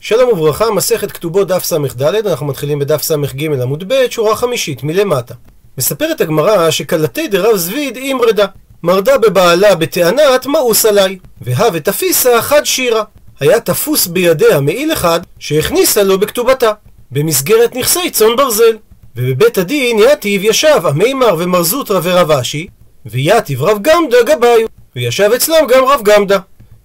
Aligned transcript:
שלום 0.00 0.28
וברכה, 0.28 0.70
מסכת 0.70 1.12
כתובות 1.12 1.48
דף 1.48 1.64
ס"ד, 1.64 2.02
אנחנו 2.02 2.46
מתחילים 2.46 2.78
בדף 2.78 3.02
ס"ג 3.02 3.44
עמוד 3.62 3.92
ב', 3.92 4.10
שורה 4.10 4.36
חמישית, 4.36 4.82
מלמטה. 4.82 5.34
מספרת 5.78 6.20
הגמרא 6.20 6.70
שקלתי 6.70 7.28
דרב 7.28 7.56
זביד 7.56 7.96
אימרדה, 7.96 8.46
מרדה 8.82 9.18
בבעלה 9.18 9.74
בטענת 9.74 10.46
מאוס 10.46 10.86
עליי, 10.86 11.18
והא 11.40 11.70
ותפיסה 11.72 12.42
חד 12.42 12.64
שירה. 12.64 13.02
היה 13.40 13.60
תפוס 13.60 14.06
בידיה 14.06 14.60
מעיל 14.60 14.92
אחד 14.92 15.20
שהכניסה 15.38 16.02
לו 16.02 16.18
בכתובתה, 16.18 16.72
במסגרת 17.10 17.76
נכסי 17.76 18.10
צאן 18.10 18.36
ברזל. 18.36 18.76
ובבית 19.16 19.58
הדין 19.58 19.98
יתיב 19.98 20.44
ישב 20.44 20.80
המימר 20.84 21.36
ומר 21.38 21.62
זוטרא 21.62 22.00
ורב 22.02 22.30
אשי, 22.30 22.66
ויתיב 23.06 23.62
רב 23.62 23.78
גמדה 23.82 24.16
גבאיו, 24.26 24.66
וישב 24.96 25.30
אצלם 25.36 25.66
גם 25.68 25.84
רב 25.84 26.00
גמדה. 26.02 26.38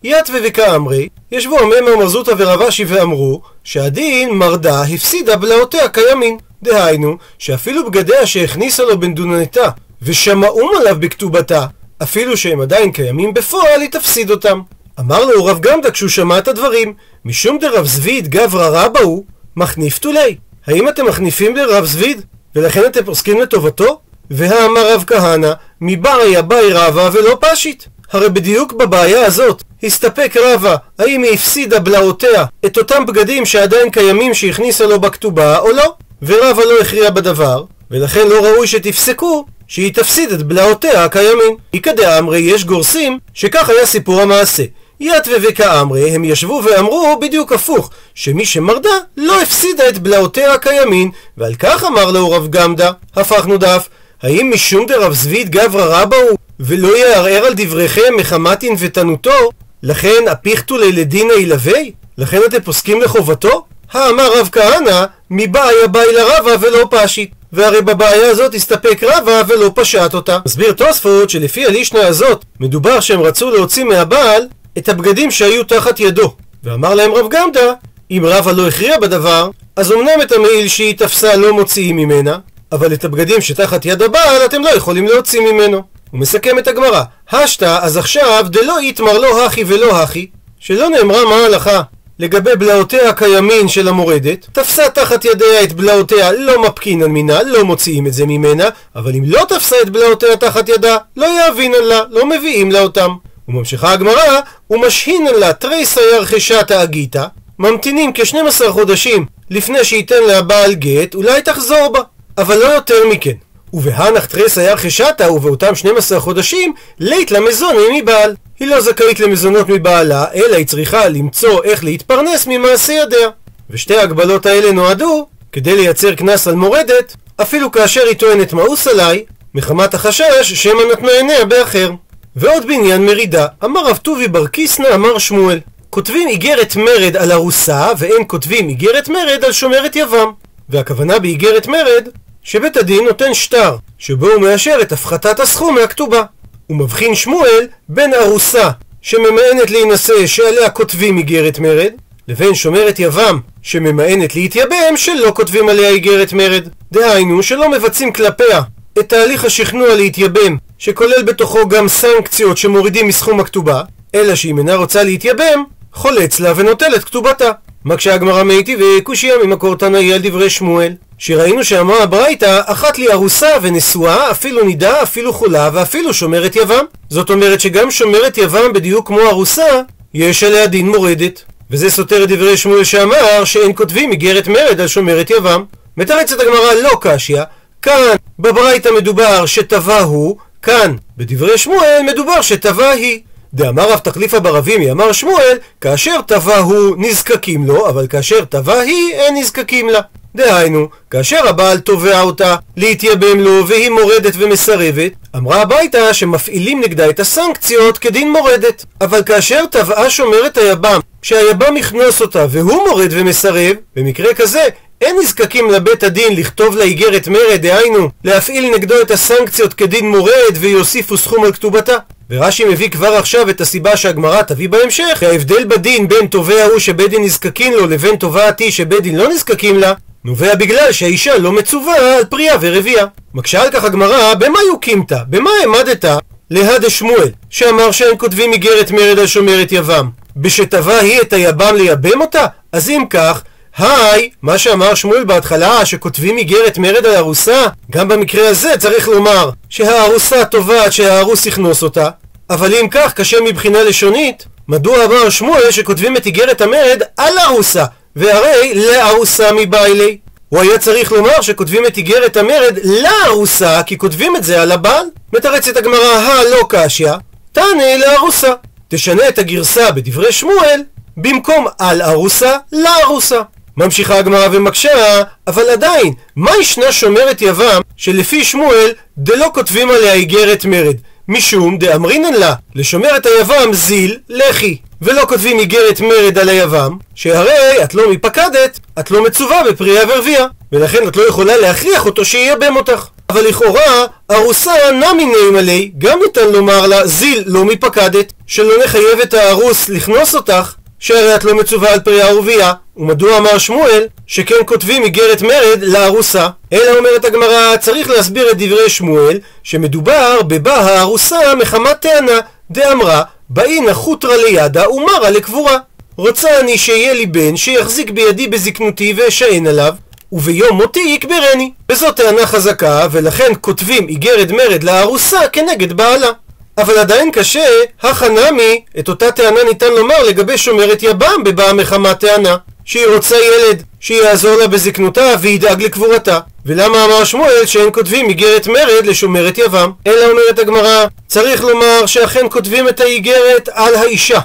יתווה 0.04 0.39
וכאמרי, 0.43 1.09
ישבו 1.34 1.59
המימר 1.59 1.95
מר 1.95 2.07
זוטרא 2.07 2.36
ורב 2.38 2.61
אשי 2.61 2.86
ואמרו 2.88 3.41
שהדין 3.63 4.29
מרדה 4.29 4.81
הפסידה 4.81 5.38
בלעותיה 5.38 5.89
כימין. 5.89 6.38
דהיינו, 6.63 7.17
שאפילו 7.39 7.85
בגדיה 7.91 8.25
שהכניסה 8.25 8.84
לו 8.84 8.99
בנדונתה 8.99 9.70
ושמעום 10.02 10.72
עליו 10.80 10.95
בכתובתה, 10.99 11.66
אפילו 12.03 12.38
שהם 12.38 12.61
עדיין 12.61 12.91
קיימים 12.91 13.34
בפועל, 13.34 13.81
היא 13.81 13.89
תפסיד 13.89 14.31
אותם. 14.31 14.61
אמר 14.99 15.25
לו 15.25 15.45
רב 15.45 15.59
גמדה 15.59 15.91
כשהוא 15.91 16.09
שמע 16.09 16.38
את 16.38 16.48
הדברים, 16.48 16.94
משום 17.25 17.58
דרב 17.59 17.86
זביד 17.86 18.27
גברא 18.27 18.84
רבא 18.84 19.00
הוא, 19.00 19.23
מחניף 19.55 20.00
תולי. 20.00 20.36
האם 20.67 20.89
אתם 20.89 21.05
מחניפים 21.05 21.55
לרב 21.55 21.86
זביד, 21.86 22.22
ולכן 22.55 22.86
אתם 22.86 23.05
פוסקים 23.05 23.41
לטובתו? 23.41 24.00
והאמר 24.31 24.94
רב 24.94 25.03
כהנא, 25.08 25.53
מבעיה 25.81 26.41
באי 26.41 26.73
רבא 26.73 27.09
ולא 27.13 27.38
פשיט. 27.39 27.84
הרי 28.11 28.30
בדיוק 28.30 28.73
בבעיה 28.73 29.25
הזאת 29.25 29.63
הסתפק 29.84 30.38
רבא 30.38 30.76
האם 31.00 31.23
היא 31.23 31.34
הפסידה 31.34 31.80
בלעותיה 31.80 32.46
את 32.66 32.78
אותם 32.78 33.05
בגדים 33.05 33.46
שעדיין 33.46 33.90
קיימים 33.90 34.34
שהכניסה 34.34 34.86
לו 34.86 35.00
בכתובה 35.00 35.59
או 35.59 35.72
לא. 35.72 35.94
ורבא 36.26 36.64
לא 36.64 36.80
הכריע 36.81 37.09
בדבר, 37.09 37.64
ולכן 37.92 38.28
לא 38.28 38.45
ראוי 38.45 38.67
שתפסקו 38.67 39.45
שהיא 39.67 39.94
תפסיד 39.94 40.31
את 40.31 40.44
בלעותיה 40.44 41.03
הקיימים. 41.03 41.58
איכא 41.73 41.92
דאמרי 41.92 42.40
יש 42.40 42.66
גורסים 42.66 43.20
שכך 43.34 43.70
היה 43.70 43.86
סיפור 43.86 44.22
המעשה. 44.22 44.64
יתווה 45.00 45.38
וכאמרי 45.42 46.12
הם 46.12 46.23
ישבו 46.23 46.62
ואמרו 46.66 47.20
בדיוק 47.22 47.52
הפוך, 47.52 47.90
שמי 48.16 48.45
שמרדה 48.45 48.90
לא 49.18 49.42
הפסידה 49.42 49.90
את 49.90 49.97
בלעותיה 49.97 50.53
הקיימים, 50.53 51.12
ועל 51.38 51.56
כך 51.56 51.84
אמר 51.84 52.12
לו 52.12 52.31
רב 52.31 52.47
גמדה, 52.50 52.92
הפכנו 53.16 53.58
דף, 53.58 53.90
האם 54.22 54.52
משום 54.53 54.86
דרב 54.86 55.14
זביד 55.14 55.50
גברא 55.50 56.02
רבא 56.02 56.18
הוא, 56.18 56.38
ולא 56.59 56.97
יערער 56.97 57.45
על 57.45 57.53
דבריכם 57.53 58.14
מחמת 58.18 58.64
ענוותנותו, 58.64 59.50
לכן 59.84 60.28
אפיכתו 60.31 60.78
ללדינא 60.78 61.34
ילווה? 61.34 61.80
לכן 62.17 62.39
אתם 62.45 62.62
פוסקים 62.62 63.02
לחובתו? 63.02 63.66
האמר 63.92 64.40
רב 64.40 64.50
כהנא, 64.52 65.06
מבעיה 65.30 65.88
באי 65.88 66.14
לרבא 66.14 66.52
ולא 66.62 66.88
פשיט. 66.92 67.31
והרי 67.53 67.81
בבעיה 67.81 68.30
הזאת 68.30 68.56
הסתפק 68.56 69.03
רבא 69.03 69.44
ולא 69.48 69.72
פשט 69.75 70.14
אותה. 70.14 70.38
מסביר 70.45 70.72
תוספות 70.72 71.30
שלפי 71.30 71.66
הלישנה 71.66 72.08
הזאת 72.08 72.45
מדובר 72.59 73.00
שהם 73.00 73.22
רצו 73.22 73.52
להוציא 73.52 73.84
מהבעל 73.84 74.48
את 74.78 74.90
הבגדים 74.90 75.31
שהיו 75.31 75.64
תחת 75.64 76.00
ידו. 76.00 76.34
ואמר 76.64 76.94
להם 76.94 77.12
רב 77.12 77.25
גמדא, 77.30 77.73
אם 78.12 78.23
רבא 78.25 78.52
לא 78.52 78.68
הכריע 78.68 79.00
בדבר, 79.00 79.50
אז 79.75 79.92
אמנם 79.92 80.22
את 80.22 80.31
המעיל 80.31 80.68
שהיא 80.68 80.97
תפסה 80.97 81.36
לא 81.36 81.53
מוציאים 81.53 81.97
ממנה, 81.97 82.38
אבל 82.72 82.94
את 82.94 83.06
הבגדים 83.06 83.42
שתחת 83.42 83.86
יד 83.86 84.02
הבעל 84.02 84.45
אתם 84.45 84.62
לא 84.62 84.70
יכולים 84.70 85.08
להוציא 85.08 85.42
ממנו. 85.42 85.92
הוא 86.14 86.19
מסכם 86.19 86.59
את 86.59 86.67
הגמרא, 86.67 87.03
השתא 87.31 87.80
אז 87.81 87.97
עכשיו 87.97 88.45
דלא 88.50 88.81
יתמר 88.81 89.17
לא 89.17 89.45
הכי 89.45 89.64
ולא 89.67 90.02
הכי, 90.02 90.28
שלא 90.59 90.89
נאמרה 90.89 91.25
מה 91.25 91.36
ההלכה 91.36 91.81
לגבי 92.19 92.56
בלעותיה 92.56 93.09
הקיימין 93.09 93.67
של 93.67 93.88
המורדת, 93.88 94.47
תפסה 94.52 94.89
תחת 94.89 95.25
ידיה 95.25 95.64
את 95.64 95.73
בלעותיה 95.73 96.31
לא 96.31 96.61
מפקינן 96.61 97.06
מינה, 97.06 97.44
לא 97.44 97.64
מוציאים 97.64 98.08
את 98.08 98.14
זה 98.14 98.25
ממנה, 98.25 98.69
אבל 98.95 99.16
אם 99.16 99.23
לא 99.25 99.45
תפסה 99.50 99.75
את 99.81 99.89
בלעותיה 99.89 100.38
תחת 100.38 100.69
ידה, 100.69 100.97
לא 101.18 101.28
יאבינן 101.40 101.84
לה, 101.84 102.01
לא 102.09 102.25
מביאים 102.25 102.72
לה 102.72 102.81
אותם. 102.81 103.16
וממשיכה 103.47 103.91
הגמרא, 103.91 104.40
ומשהינן 104.69 105.34
לה 105.40 105.53
תריסא 105.53 106.00
ירחשתא 106.00 106.84
אגיתא, 106.84 107.25
ממתינים 107.59 108.12
כ-12 108.13 108.69
חודשים 108.69 109.25
לפני 109.50 109.84
שייתן 109.84 110.24
לה 110.28 110.41
בעל 110.41 110.74
גט, 110.74 111.16
אולי 111.16 111.41
תחזור 111.41 111.88
בה, 111.94 112.00
אבל 112.38 112.57
לא 112.57 112.66
יותר 112.66 113.07
מכן. 113.12 113.35
ובהנח 113.73 114.25
תריסא 114.25 114.59
ירחשתא, 114.59 115.23
ובאותם 115.23 115.75
12 115.75 116.19
חודשים, 116.19 116.73
לית 117.00 117.31
למזון 117.31 117.75
מבעל. 117.94 118.35
היא 118.59 118.67
לא 118.67 118.81
זכאית 118.81 119.19
למזונות 119.19 119.69
מבעלה, 119.69 120.25
אלא 120.35 120.56
היא 120.56 120.66
צריכה 120.66 121.09
למצוא 121.09 121.63
איך 121.63 121.83
להתפרנס 121.83 122.47
ממעשה 122.47 122.94
ידיה. 122.94 123.29
ושתי 123.69 123.97
ההגבלות 123.97 124.45
האלה 124.45 124.72
נועדו 124.72 125.28
כדי 125.51 125.75
לייצר 125.75 126.16
קנס 126.16 126.47
על 126.47 126.56
מורדת, 126.56 127.16
אפילו 127.41 127.72
כאשר 127.72 128.01
היא 128.07 128.17
טוענת 128.17 128.53
מאוס 128.53 128.88
עליי, 128.88 129.23
מחמת 129.53 129.94
החשש 129.94 130.53
שמא 130.53 130.81
נתנה 130.91 131.12
עיניה 131.12 131.45
באחר. 131.45 131.91
ועוד 132.35 132.67
בעניין 132.67 133.06
מרידה, 133.06 133.47
אמר 133.63 133.85
רב 133.85 133.97
טובי 133.97 134.28
בר 134.28 134.47
קיסנא 134.47 134.88
אמר 134.95 135.17
שמואל, 135.17 135.59
כותבים 135.89 136.28
איגרת 136.28 136.75
מרד 136.75 137.17
על 137.17 137.31
ארוסה, 137.31 137.88
ואין 137.97 138.23
כותבים 138.28 138.69
איגרת 138.69 139.09
מרד 139.09 139.44
על 139.45 139.51
שומרת 139.51 139.95
יבם. 139.95 140.31
והכוונה 140.69 141.19
באיגרת 141.19 141.67
מרד, 141.67 142.07
שבית 142.44 142.78
הדין 142.78 143.06
נותן 143.06 143.34
שטר, 143.34 143.76
שבו 143.98 144.28
הוא 144.28 144.42
מאשר 144.42 144.78
את 144.81 144.92
הפחתת 144.92 145.40
הסכום 145.40 145.76
מהכתובה. 145.76 146.24
הוא 146.68 146.78
מבחין 146.78 147.16
שמואל 147.16 147.68
בין 147.90 148.14
ארוסה 148.14 148.70
שממאנת 149.02 149.72
להינשא 149.72 150.28
שעליה 150.28 150.70
כותבים 150.70 151.18
איגרת 151.18 151.59
מרד, 151.59 151.92
לבין 152.28 152.56
שומרת 152.56 153.00
יבם 153.00 153.40
שממאנת 153.62 154.36
להתייבם 154.36 154.96
שלא 154.96 155.31
כותבים 155.36 155.70
עליה 155.70 155.90
איגרת 155.90 156.34
מרד. 156.34 156.68
דהיינו 156.92 157.44
שלא 157.44 157.72
מבצעים 157.72 158.14
כלפיה 158.14 158.62
את 159.00 159.10
תהליך 159.10 159.46
השכנוע 159.46 159.96
להתייבם, 159.96 160.58
שכולל 160.78 161.24
בתוכו 161.24 161.68
גם 161.68 161.88
סנקציות 161.88 162.58
שמורידים 162.58 163.08
מסכום 163.08 163.40
הכתובה, 163.40 163.81
אלא 164.16 164.36
שאם 164.36 164.58
אינה 164.58 164.75
רוצה 164.75 165.04
להתייבם, 165.04 165.64
חולץ 165.94 166.40
לה 166.40 166.54
ונוטל 166.56 166.96
את 166.96 167.04
כתובתה. 167.04 167.52
מקשה 167.86 168.14
הגמרא 168.14 168.44
מאיתי 168.44 168.78
וקושיה 168.80 169.34
ממקור 169.44 169.75
תנאי 169.75 170.14
על 170.14 170.22
דברי 170.22 170.50
שמואל. 170.50 170.94
שראינו 171.25 171.63
שאמרה 171.63 172.03
הברייתא, 172.03 172.61
אחת 172.66 172.97
לי 172.97 173.11
ארוסה 173.11 173.50
ונשואה, 173.61 174.31
אפילו 174.31 174.63
נידה, 174.63 175.03
אפילו 175.03 175.34
חולה, 175.34 175.69
ואפילו 175.73 176.13
שומרת 176.13 176.56
יבם. 176.56 176.85
זאת 177.09 177.29
אומרת 177.29 177.61
שגם 177.61 177.91
שומרת 177.91 178.38
יבם 178.38 178.73
בדיוק 178.73 179.07
כמו 179.07 179.19
ארוסה, 179.19 179.81
יש 180.13 180.44
עליה 180.44 180.67
דין 180.67 180.89
מורדת. 180.89 181.44
וזה 181.72 181.91
סותר 181.91 182.23
את 182.23 182.29
דברי 182.29 182.57
שמואל 182.57 182.83
שאמר 182.83 183.45
שאין 183.45 183.72
כותבים 183.75 184.12
איגרת 184.12 184.47
מרד 184.47 184.81
על 184.81 184.88
שומרת 184.88 185.29
יבם. 185.29 185.63
מתרצת 185.97 186.39
הגמרא 186.39 186.73
לא 186.73 186.97
קשיא, 187.01 187.41
כאן 187.81 188.16
בברייתא 188.39 188.89
מדובר 188.97 189.45
שטבע 189.45 190.00
הוא, 190.00 190.38
כאן 190.62 190.95
בדברי 191.17 191.57
שמואל 191.57 192.01
מדובר 192.06 192.41
שטבע 192.41 192.89
היא. 192.89 193.19
דאמר 193.53 193.91
רב 193.91 194.00
תחליפא 194.00 194.39
ברבימי, 194.39 194.91
אמר 194.91 195.12
שמואל, 195.12 195.57
כאשר 195.81 196.22
טבע 196.28 196.57
הוא 196.57 196.95
נזקקים 196.97 197.67
לו, 197.67 197.89
אבל 197.89 198.07
כאשר 198.07 198.45
טבע 198.45 198.79
היא 198.79 199.13
אין 199.13 199.38
נזקקים 199.38 199.89
לה. 199.89 200.00
דהיינו, 200.35 200.88
כאשר 201.11 201.47
הבעל 201.47 201.79
תובע 201.79 202.21
אותה 202.21 202.55
להתייבם 202.77 203.39
לו 203.39 203.67
והיא 203.67 203.89
מורדת 203.89 204.33
ומסרבת, 204.38 205.11
אמרה 205.35 205.61
הביתה 205.61 206.13
שמפעילים 206.13 206.81
נגדה 206.81 207.09
את 207.09 207.19
הסנקציות 207.19 207.97
כדין 207.97 208.31
מורדת. 208.31 208.85
אבל 209.01 209.23
כאשר 209.23 209.66
טבעה 209.71 210.09
שומרת 210.09 210.57
היבם, 210.57 210.99
שהיבם 211.21 211.77
יכנוס 211.77 212.21
אותה 212.21 212.45
והוא 212.49 212.88
מורד 212.88 213.09
ומסרב, 213.11 213.75
במקרה 213.95 214.33
כזה 214.33 214.67
אין 215.01 215.16
נזקקים 215.19 215.71
לבית 215.71 216.03
הדין 216.03 216.35
לכתוב 216.35 216.77
לה 216.77 216.83
איגרת 216.83 217.27
מרד, 217.27 217.61
דהיינו, 217.61 218.09
להפעיל 218.23 218.75
נגדו 218.75 219.01
את 219.01 219.11
הסנקציות 219.11 219.73
כדין 219.73 220.09
מורד 220.09 220.55
ויוסיפו 220.59 221.17
סכום 221.17 221.44
על 221.44 221.53
כתובתה. 221.53 221.97
ורש"י 222.29 222.65
מביא 222.65 222.89
כבר 222.89 223.13
עכשיו 223.13 223.50
את 223.50 223.61
הסיבה 223.61 223.97
שהגמרא 223.97 224.41
תביא 224.41 224.69
בהמשך, 224.69 225.23
ההבדל 225.23 225.63
בדין 225.65 226.07
בין 226.07 226.27
תובע 226.27 226.65
הוא 226.65 226.79
שבית 226.79 227.09
דין 227.09 227.23
נזקקים 227.23 227.73
לו 227.73 227.88
לבין 227.88 228.15
תובעת 228.15 228.59
היא 228.59 228.71
שבית 228.71 229.01
דין 229.01 229.15
לא 229.15 229.29
נזקקים 229.29 229.79
לה, 229.79 229.94
נובע 230.25 230.56
בגלל 230.56 230.92
שהאישה 230.92 231.38
לא 231.38 231.52
מצווה 231.52 232.18
על 232.18 232.25
פרייה 232.25 232.56
ורבייה. 232.62 233.06
מקשה 233.34 233.62
על 233.64 233.72
כך 233.72 233.84
הגמרא, 233.84 234.34
במה 234.34 234.60
יוקימת? 234.68 235.12
במה 235.30 235.50
העמדת 235.62 236.06
להדה 236.50 236.90
שמואל, 236.90 237.30
שאמר 237.50 237.92
שאין 237.92 238.16
כותבים 238.18 238.54
איגרת 238.54 238.92
מרד 238.92 239.20
על 239.20 239.28
שומרת 239.28 239.72
יבם? 239.72 240.10
בשטבע 240.38 240.98
היא 240.98 241.22
את 241.22 241.34
היבם 241.34 241.75
לייבם 241.75 242.22
אותה? 242.22 242.46
אז 242.72 242.90
אם 242.90 243.04
כך, 243.10 243.44
היי, 243.78 244.30
מה 244.42 244.58
שאמר 244.58 244.96
שמואל 244.96 245.24
בהתחלה, 245.24 245.86
שכותבים 245.86 246.38
איגרת 246.38 246.78
מרד 246.78 247.06
על 247.06 247.16
ארוסה, 247.16 247.66
גם 247.92 248.08
במקרה 248.08 248.50
הזה 248.50 248.74
צריך 248.80 249.08
לומר 249.08 249.50
שהארוסה 249.70 250.46
תובעת 250.46 250.94
שהארוס 250.94 251.46
יכנוס 251.46 251.84
אותה, 251.84 252.10
אבל 252.50 252.75
אם 252.75 252.88
כך, 252.92 253.14
קשה 253.14 253.38
מבחינה 253.42 253.84
לשונית, 253.84 254.46
מדוע 254.68 255.06
אמר 255.06 255.30
שמואל 255.30 255.72
שכותבים 255.72 256.18
את 256.18 256.25
איגרת 256.25 256.62
המרד 256.62 257.02
על 257.18 257.34
ארוסה, 257.48 257.86
והרי 258.15 258.74
לארוסה 258.75 259.51
מביילי? 259.51 260.18
הוא 260.50 260.62
היה 260.62 260.77
צריך 260.77 261.12
לומר 261.12 261.42
שכותבים 261.42 261.86
את 261.86 261.98
איגרת 261.98 262.38
המרד 262.38 262.77
לארוסה, 262.83 263.83
כי 263.83 263.98
כותבים 263.98 264.36
את 264.36 264.44
זה 264.44 264.62
על 264.62 264.71
הבעל. 264.71 265.06
מתרצת 265.33 265.77
הגמרא 265.77 266.13
הלא 266.13 266.65
קשיא, 266.69 267.12
תענה 267.51 267.98
לארוסה. 267.98 268.54
תשנה 268.88 269.30
את 269.30 269.39
הגרסה 269.39 269.92
בדברי 269.92 270.31
שמואל 270.31 270.83
במקום 271.18 271.68
על 271.80 272.01
ארוסה, 272.01 272.57
לארוסה. 272.71 273.42
ממשיכה 273.77 274.18
הגמרא 274.18 274.48
ומקשה, 274.51 275.24
אבל 275.48 275.69
עדיין, 275.69 276.13
מה 276.36 276.51
ישנה 276.60 276.92
שומרת 276.92 277.42
יבם 277.42 277.81
שלפי 277.98 278.44
שמואל 278.44 278.92
דלא 279.18 279.48
כותבים 279.54 279.89
עליה 279.89 280.13
איגרת 280.13 280.65
מרד? 280.65 280.95
משום 281.28 281.78
דאמרינן 281.78 282.34
לה, 282.34 282.54
לשומרת 282.75 283.25
היבם 283.25 283.74
זיל, 283.74 284.18
לכי. 284.30 284.78
ולא 285.02 285.22
כותבים 285.28 285.60
איגרת 285.60 286.02
מרד 286.02 286.38
על 286.38 286.50
היבם, 286.50 286.98
שהרי 287.16 287.84
את 287.84 287.94
לא 287.94 288.12
מפקדת, 288.12 288.80
את 289.00 289.12
לא 289.12 289.24
מצווה 289.24 289.62
בפרייה 289.70 290.02
ורבייה, 290.08 290.46
ולכן 290.72 291.08
את 291.08 291.16
לא 291.16 291.28
יכולה 291.28 291.58
להכריח 291.58 292.06
אותו 292.06 292.25
שייבם 292.25 292.75
אותך. 292.75 293.08
אבל 293.30 293.42
לכאורה, 293.42 294.06
ארוסה 294.31 294.72
נמי 294.92 295.25
נעים 295.25 295.56
עלי, 295.56 295.92
גם 295.98 296.20
ניתן 296.25 296.52
לומר 296.52 296.88
לה, 296.88 297.08
זיל 297.08 297.44
לא 297.46 297.66
מפקדת, 297.66 298.34
שלא 298.48 298.74
נחייב 298.84 299.20
את 299.24 299.34
הארוס 299.34 299.90
לכנוס 299.90 300.36
אותך, 300.36 300.74
שהרי 301.03 301.35
את 301.35 301.44
לא 301.44 301.55
מצווה 301.55 301.94
על 301.94 302.00
פרייה 302.00 302.35
ורבייה, 302.35 302.73
ומדוע 302.97 303.38
אמר 303.38 303.57
שמואל 303.57 304.07
שכן 304.27 304.55
כותבים 304.65 305.03
איגרת 305.03 305.41
מרד 305.41 305.81
לארוסה? 305.81 306.47
אלא 306.73 306.97
אומרת 306.97 307.25
הגמרא, 307.25 307.77
צריך 307.77 308.09
להסביר 308.09 308.51
את 308.51 308.57
דברי 308.57 308.89
שמואל, 308.89 309.39
שמדובר 309.63 310.41
בבא 310.41 310.75
הארוסה 310.75 311.55
מחמת 311.55 312.00
טענה, 312.00 312.39
דאמרה, 312.71 313.23
באינה 313.50 313.94
חוטרה 313.94 314.38
לידה 314.38 314.89
ומרה 314.89 315.29
לקבורה. 315.29 315.77
רוצה 316.17 316.59
אני 316.59 316.77
שיהיה 316.77 317.13
לי 317.13 317.25
בן 317.25 317.57
שיחזיק 317.57 318.09
בידי 318.09 318.47
בזקנותי 318.47 319.13
ואשען 319.17 319.67
עליו, 319.67 319.94
וביום 320.31 320.77
מותי 320.77 321.00
יקברני. 321.00 321.71
וזאת 321.91 322.15
טענה 322.15 322.45
חזקה, 322.47 323.07
ולכן 323.11 323.51
כותבים 323.61 324.07
איגרת 324.09 324.51
מרד 324.51 324.83
לארוסה 324.83 325.47
כנגד 325.47 325.94
בעלה. 325.94 326.29
אבל 326.78 326.98
עדיין 326.98 327.31
קשה, 327.31 327.66
החנמי, 328.04 328.81
את 329.00 329.10
אותה 329.10 329.31
טענה 329.31 329.64
ניתן 329.64 329.92
לומר 329.92 330.24
לגבי 330.24 330.58
שומרת 330.58 331.04
יבם 331.04 331.44
בבאה 331.44 331.74
מחמת 331.74 332.20
טענה. 332.20 332.56
שהיא 332.86 333.08
רוצה 333.08 333.36
ילד 333.38 333.84
שיעזור 334.00 334.56
לה 334.56 334.68
בזקנותה 334.68 335.36
וידאג 335.42 335.84
לקבורתה. 335.84 336.40
ולמה 336.66 337.06
אמר 337.06 337.24
שמואל 337.24 337.66
שאין 337.66 337.90
כותבים 337.94 338.30
איגרת 338.30 338.68
מרד 338.68 339.06
לשומרת 339.06 339.58
יבם? 339.58 339.92
אלא 340.08 340.31
אומרת 340.31 340.60
הגמרא, 340.60 341.06
צריך 341.28 341.64
לומר 341.64 342.06
שאכן 342.06 342.46
כותבים 342.52 342.90
את 342.90 343.00
האיגרת 343.00 343.70
על 343.74 343.96
האישה. 343.96 344.40